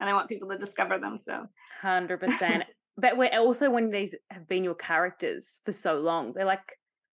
and 0.00 0.10
I 0.10 0.14
want 0.14 0.28
people 0.28 0.48
to 0.50 0.58
discover 0.58 0.98
them. 0.98 1.18
So 1.24 1.46
hundred 1.82 2.20
percent. 2.20 2.64
But 2.96 3.16
we're 3.16 3.38
also 3.38 3.70
when 3.70 3.90
these 3.90 4.14
have 4.30 4.46
been 4.46 4.62
your 4.62 4.74
characters 4.74 5.44
for 5.64 5.72
so 5.72 5.94
long, 5.94 6.34
they're 6.34 6.44
like 6.44 6.60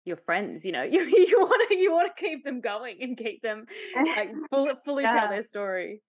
your 0.05 0.17
friends 0.19 0.65
you 0.65 0.73
know 0.73 0.83
you 0.91 1.01
you 1.03 1.39
want 1.41 1.69
to 1.69 1.75
you 1.75 1.93
want 1.93 2.11
to 2.15 2.23
keep 2.23 2.45
them 2.45 2.61
going 2.61 2.99
and 3.01 3.17
keep 3.17 3.43
them 3.43 3.67
like 4.17 4.31
full, 4.51 4.69
fully 4.85 5.03
yeah. 5.03 5.13
tell 5.13 5.29
their 5.29 5.47
story 5.47 6.01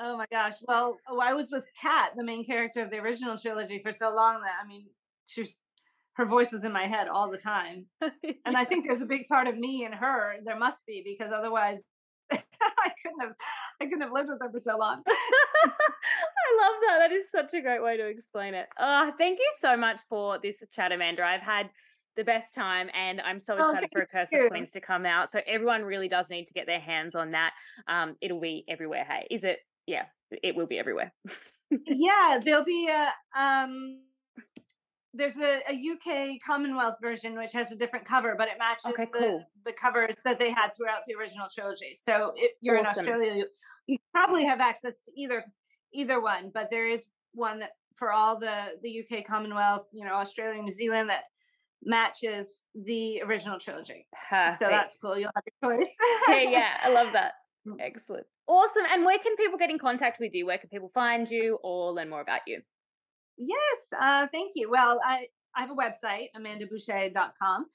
oh 0.00 0.16
my 0.16 0.26
gosh 0.30 0.54
well 0.66 0.96
oh, 1.08 1.20
i 1.20 1.32
was 1.32 1.48
with 1.52 1.64
kat 1.80 2.10
the 2.16 2.24
main 2.24 2.44
character 2.44 2.82
of 2.82 2.90
the 2.90 2.96
original 2.96 3.36
trilogy 3.36 3.80
for 3.82 3.92
so 3.92 4.12
long 4.14 4.40
that 4.40 4.54
i 4.62 4.66
mean 4.66 4.86
she's 5.26 5.54
her 6.14 6.26
voice 6.26 6.52
was 6.52 6.64
in 6.64 6.72
my 6.72 6.86
head 6.86 7.08
all 7.08 7.30
the 7.30 7.38
time 7.38 7.86
and 8.00 8.56
i 8.56 8.64
think 8.64 8.86
there's 8.86 9.00
a 9.00 9.06
big 9.06 9.26
part 9.28 9.46
of 9.46 9.56
me 9.56 9.84
and 9.84 9.94
her 9.94 10.34
there 10.44 10.58
must 10.58 10.84
be 10.86 11.02
because 11.04 11.32
otherwise 11.36 11.78
I 12.32 12.90
couldn't 13.02 13.20
have 13.20 13.34
I 13.80 13.84
couldn't 13.84 14.00
have 14.00 14.12
lived 14.12 14.28
with 14.28 14.38
her 14.40 14.50
for 14.50 14.60
so 14.60 14.78
long. 14.78 15.02
I 15.06 16.50
love 16.62 16.76
that. 16.86 16.98
That 17.00 17.12
is 17.12 17.24
such 17.34 17.52
a 17.52 17.60
great 17.60 17.82
way 17.82 17.96
to 17.96 18.06
explain 18.06 18.54
it. 18.54 18.66
Oh, 18.78 19.10
thank 19.18 19.38
you 19.38 19.52
so 19.60 19.76
much 19.76 19.98
for 20.08 20.38
this 20.42 20.56
chat, 20.74 20.92
Amanda. 20.92 21.22
I've 21.24 21.42
had 21.42 21.68
the 22.16 22.24
best 22.24 22.52
time 22.54 22.90
and 22.94 23.20
i'm 23.22 23.40
so 23.40 23.56
oh, 23.58 23.70
excited 23.70 23.88
oh, 23.90 23.98
for 23.98 24.02
a 24.02 24.06
curse 24.06 24.28
you. 24.30 24.44
of 24.44 24.50
queens 24.50 24.68
to 24.72 24.80
come 24.80 25.06
out 25.06 25.32
so 25.32 25.40
everyone 25.46 25.82
really 25.82 26.08
does 26.08 26.26
need 26.28 26.46
to 26.46 26.52
get 26.52 26.66
their 26.66 26.78
hands 26.78 27.14
on 27.14 27.30
that 27.30 27.52
um 27.88 28.16
it'll 28.20 28.38
be 28.38 28.64
everywhere 28.68 29.06
hey 29.08 29.26
is 29.34 29.42
it 29.44 29.60
yeah 29.86 30.04
it 30.42 30.54
will 30.54 30.66
be 30.66 30.78
everywhere 30.78 31.10
yeah 31.86 32.38
there'll 32.44 32.64
be 32.64 32.86
a 32.88 33.08
um 33.40 33.98
there's 35.14 35.36
a, 35.36 35.60
a 35.68 35.74
UK 35.74 36.38
Commonwealth 36.44 36.96
version 37.00 37.36
which 37.36 37.52
has 37.52 37.70
a 37.70 37.76
different 37.76 38.06
cover, 38.06 38.34
but 38.36 38.48
it 38.48 38.54
matches 38.58 38.86
okay, 38.86 39.06
cool. 39.12 39.44
the, 39.64 39.70
the 39.70 39.76
covers 39.76 40.16
that 40.24 40.38
they 40.38 40.50
had 40.50 40.70
throughout 40.76 41.00
the 41.06 41.14
original 41.14 41.48
trilogy. 41.54 41.96
So 42.04 42.32
if 42.36 42.52
you're 42.60 42.78
awesome. 42.78 43.04
in 43.04 43.12
Australia, 43.12 43.34
you, 43.34 43.46
you 43.86 43.98
probably 44.12 44.44
have 44.44 44.60
access 44.60 44.92
to 44.92 45.20
either 45.20 45.44
either 45.92 46.20
one, 46.20 46.50
but 46.52 46.68
there 46.70 46.88
is 46.88 47.02
one 47.34 47.60
that 47.60 47.70
for 47.96 48.12
all 48.12 48.38
the 48.38 48.68
the 48.82 49.00
UK 49.00 49.26
Commonwealth, 49.26 49.86
you 49.92 50.04
know, 50.04 50.14
Australia, 50.14 50.62
New 50.62 50.72
Zealand 50.72 51.10
that 51.10 51.24
matches 51.84 52.62
the 52.74 53.22
original 53.22 53.58
trilogy. 53.58 54.06
Perfect. 54.30 54.62
So 54.62 54.68
that's 54.68 54.96
cool. 55.00 55.18
You'll 55.18 55.30
have 55.34 55.44
your 55.60 55.76
choice. 55.76 55.88
okay, 56.28 56.50
yeah, 56.50 56.76
I 56.82 56.90
love 56.90 57.12
that. 57.12 57.32
Excellent. 57.80 58.26
Awesome. 58.46 58.84
And 58.90 59.04
where 59.04 59.18
can 59.18 59.36
people 59.36 59.58
get 59.58 59.70
in 59.70 59.78
contact 59.78 60.18
with 60.20 60.34
you? 60.34 60.46
Where 60.46 60.58
can 60.58 60.68
people 60.68 60.90
find 60.94 61.28
you 61.30 61.58
or 61.62 61.92
learn 61.92 62.08
more 62.08 62.20
about 62.20 62.40
you? 62.46 62.60
Yes, 63.36 63.78
uh, 64.00 64.26
thank 64.32 64.52
you. 64.54 64.70
Well, 64.70 65.00
I, 65.04 65.26
I 65.56 65.60
have 65.62 65.70
a 65.70 65.74
website, 65.74 66.28
amandabouchet.com, 66.36 67.66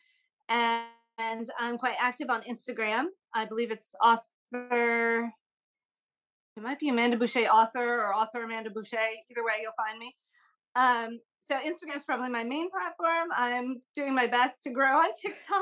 and, 0.50 0.86
and 1.18 1.52
I'm 1.60 1.78
quite 1.78 1.96
active 2.02 2.30
on 2.30 2.42
Instagram. 2.44 3.06
I 3.34 3.46
believe 3.46 3.72
it's 3.72 3.94
author, 4.04 5.32
it 6.58 6.64
might 6.64 6.80
be 6.80 6.90
Amanda 6.90 7.18
Bouchet 7.18 7.48
author 7.48 8.02
or 8.02 8.16
author 8.16 8.44
Amanda 8.44 8.70
Bouchet. 8.70 9.26
Either 9.30 9.44
way, 9.44 9.54
you'll 9.62 9.74
find 9.78 10.00
me. 10.00 10.16
Um, 10.76 11.20
so 11.50 11.56
Instagram 11.56 11.98
is 11.98 12.04
probably 12.04 12.30
my 12.30 12.44
main 12.44 12.70
platform. 12.70 13.30
I'm 13.36 13.82
doing 13.96 14.14
my 14.14 14.28
best 14.28 14.64
to 14.64 14.70
grow 14.70 14.98
on 14.98 15.10
TikTok, 15.22 15.62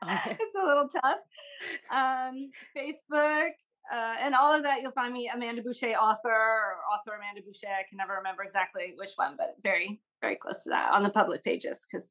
but 0.00 0.36
it's 0.38 0.54
a 0.62 0.66
little 0.66 0.88
tough. 0.88 1.18
Um, 1.90 2.50
Facebook, 2.76 3.50
uh, 3.92 4.14
and 4.22 4.34
all 4.34 4.54
of 4.54 4.62
that, 4.62 4.82
you'll 4.82 4.92
find 4.92 5.12
me 5.12 5.30
Amanda 5.34 5.62
Bouchet 5.62 5.94
author 5.94 6.28
or 6.28 6.76
author 6.92 7.16
Amanda 7.16 7.42
Bouchet. 7.42 7.68
I 7.68 7.88
can 7.88 7.98
never 7.98 8.14
remember 8.14 8.42
exactly 8.42 8.94
which 8.96 9.12
one, 9.16 9.34
but 9.36 9.56
very, 9.62 10.00
very 10.20 10.36
close 10.36 10.62
to 10.64 10.70
that 10.70 10.92
on 10.92 11.02
the 11.02 11.10
public 11.10 11.42
pages 11.42 11.84
because, 11.90 12.08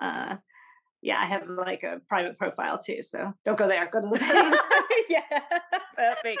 uh, 0.00 0.36
yeah, 1.00 1.18
I 1.18 1.26
have 1.26 1.48
like 1.48 1.82
a 1.82 2.00
private 2.08 2.38
profile 2.38 2.78
too. 2.78 3.02
So 3.02 3.32
don't 3.44 3.58
go 3.58 3.68
there. 3.68 3.88
Go 3.90 4.02
to 4.02 4.08
the 4.08 4.18
page. 4.18 4.54
yeah, 5.08 5.20
perfect. 5.96 6.40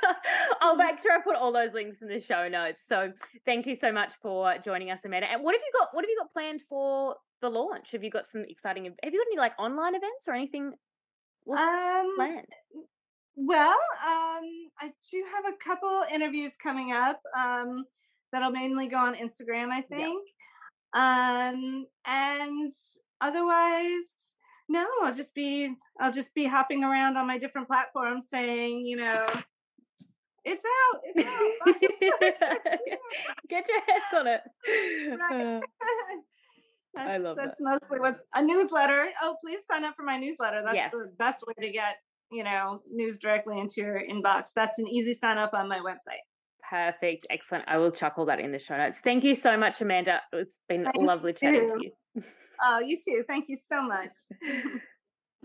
I'll 0.60 0.76
make 0.76 1.00
sure 1.00 1.12
I 1.12 1.20
put 1.22 1.36
all 1.36 1.52
those 1.52 1.72
links 1.72 2.02
in 2.02 2.08
the 2.08 2.20
show 2.20 2.48
notes. 2.48 2.80
So 2.88 3.12
thank 3.44 3.66
you 3.66 3.76
so 3.80 3.92
much 3.92 4.10
for 4.22 4.56
joining 4.64 4.90
us, 4.90 5.00
Amanda. 5.04 5.28
And 5.30 5.42
what 5.42 5.54
have 5.54 5.62
you 5.64 5.72
got? 5.78 5.88
What 5.92 6.04
have 6.04 6.10
you 6.10 6.18
got 6.18 6.32
planned 6.32 6.62
for 6.68 7.16
the 7.42 7.48
launch? 7.48 7.92
Have 7.92 8.02
you 8.02 8.10
got 8.10 8.28
some 8.30 8.44
exciting? 8.48 8.84
Have 8.84 9.12
you 9.12 9.20
got 9.20 9.26
any 9.30 9.38
like 9.38 9.52
online 9.58 9.94
events 9.94 10.26
or 10.26 10.34
anything? 10.34 10.72
Um, 11.48 12.14
planned? 12.16 12.46
Well, 13.36 13.68
um, 13.70 14.42
I 14.80 14.92
do 15.12 15.24
have 15.34 15.44
a 15.44 15.56
couple 15.62 16.04
interviews 16.12 16.52
coming 16.62 16.92
up 16.92 17.20
um, 17.36 17.84
that'll 18.32 18.50
mainly 18.50 18.88
go 18.88 18.96
on 18.96 19.14
Instagram, 19.14 19.70
I 19.70 19.82
think. 19.82 20.22
Yep. 20.94 21.02
Um, 21.02 21.86
and 22.06 22.72
otherwise, 23.20 24.04
no, 24.68 24.86
I'll 25.02 25.14
just 25.14 25.34
be 25.34 25.74
I'll 26.00 26.12
just 26.12 26.32
be 26.34 26.46
hopping 26.46 26.82
around 26.82 27.16
on 27.16 27.26
my 27.26 27.38
different 27.38 27.68
platforms 27.68 28.24
saying, 28.32 28.86
you 28.86 28.96
know, 28.96 29.26
it's 30.44 30.62
out, 30.64 31.00
it's 31.14 31.28
out. 31.28 31.76
Get 33.50 33.66
your 33.68 33.80
heads 33.80 34.14
on 34.14 34.26
it. 34.26 34.40
Right. 35.20 35.60
That's, 36.94 37.10
I 37.10 37.18
love 37.18 37.36
that's 37.36 37.58
that. 37.58 37.78
mostly 37.82 38.00
what's 38.00 38.22
a 38.34 38.42
newsletter. 38.42 39.10
Oh, 39.20 39.36
please 39.44 39.58
sign 39.70 39.84
up 39.84 39.94
for 39.96 40.02
my 40.02 40.16
newsletter. 40.16 40.62
That's 40.64 40.74
yes. 40.74 40.90
the 40.92 41.12
best 41.18 41.44
way 41.46 41.52
to 41.60 41.70
get 41.70 41.96
you 42.30 42.44
know, 42.44 42.80
news 42.90 43.18
directly 43.18 43.58
into 43.58 43.80
your 43.80 44.00
inbox. 44.00 44.46
That's 44.54 44.78
an 44.78 44.88
easy 44.88 45.14
sign 45.14 45.38
up 45.38 45.54
on 45.54 45.68
my 45.68 45.78
website. 45.78 46.24
Perfect. 46.68 47.26
Excellent. 47.30 47.64
I 47.68 47.76
will 47.78 47.92
chuck 47.92 48.14
all 48.16 48.26
that 48.26 48.40
in 48.40 48.52
the 48.52 48.58
show 48.58 48.76
notes. 48.76 48.98
Thank 49.02 49.24
you 49.24 49.34
so 49.34 49.56
much, 49.56 49.80
Amanda. 49.80 50.20
It's 50.32 50.56
been 50.68 50.84
Thank 50.84 50.96
lovely 50.96 51.32
chatting 51.32 51.68
you. 51.68 51.78
to 51.78 51.84
you. 52.16 52.22
Oh, 52.62 52.80
you 52.80 52.98
too. 53.04 53.22
Thank 53.26 53.46
you 53.48 53.58
so 53.70 53.82
much. 53.82 54.10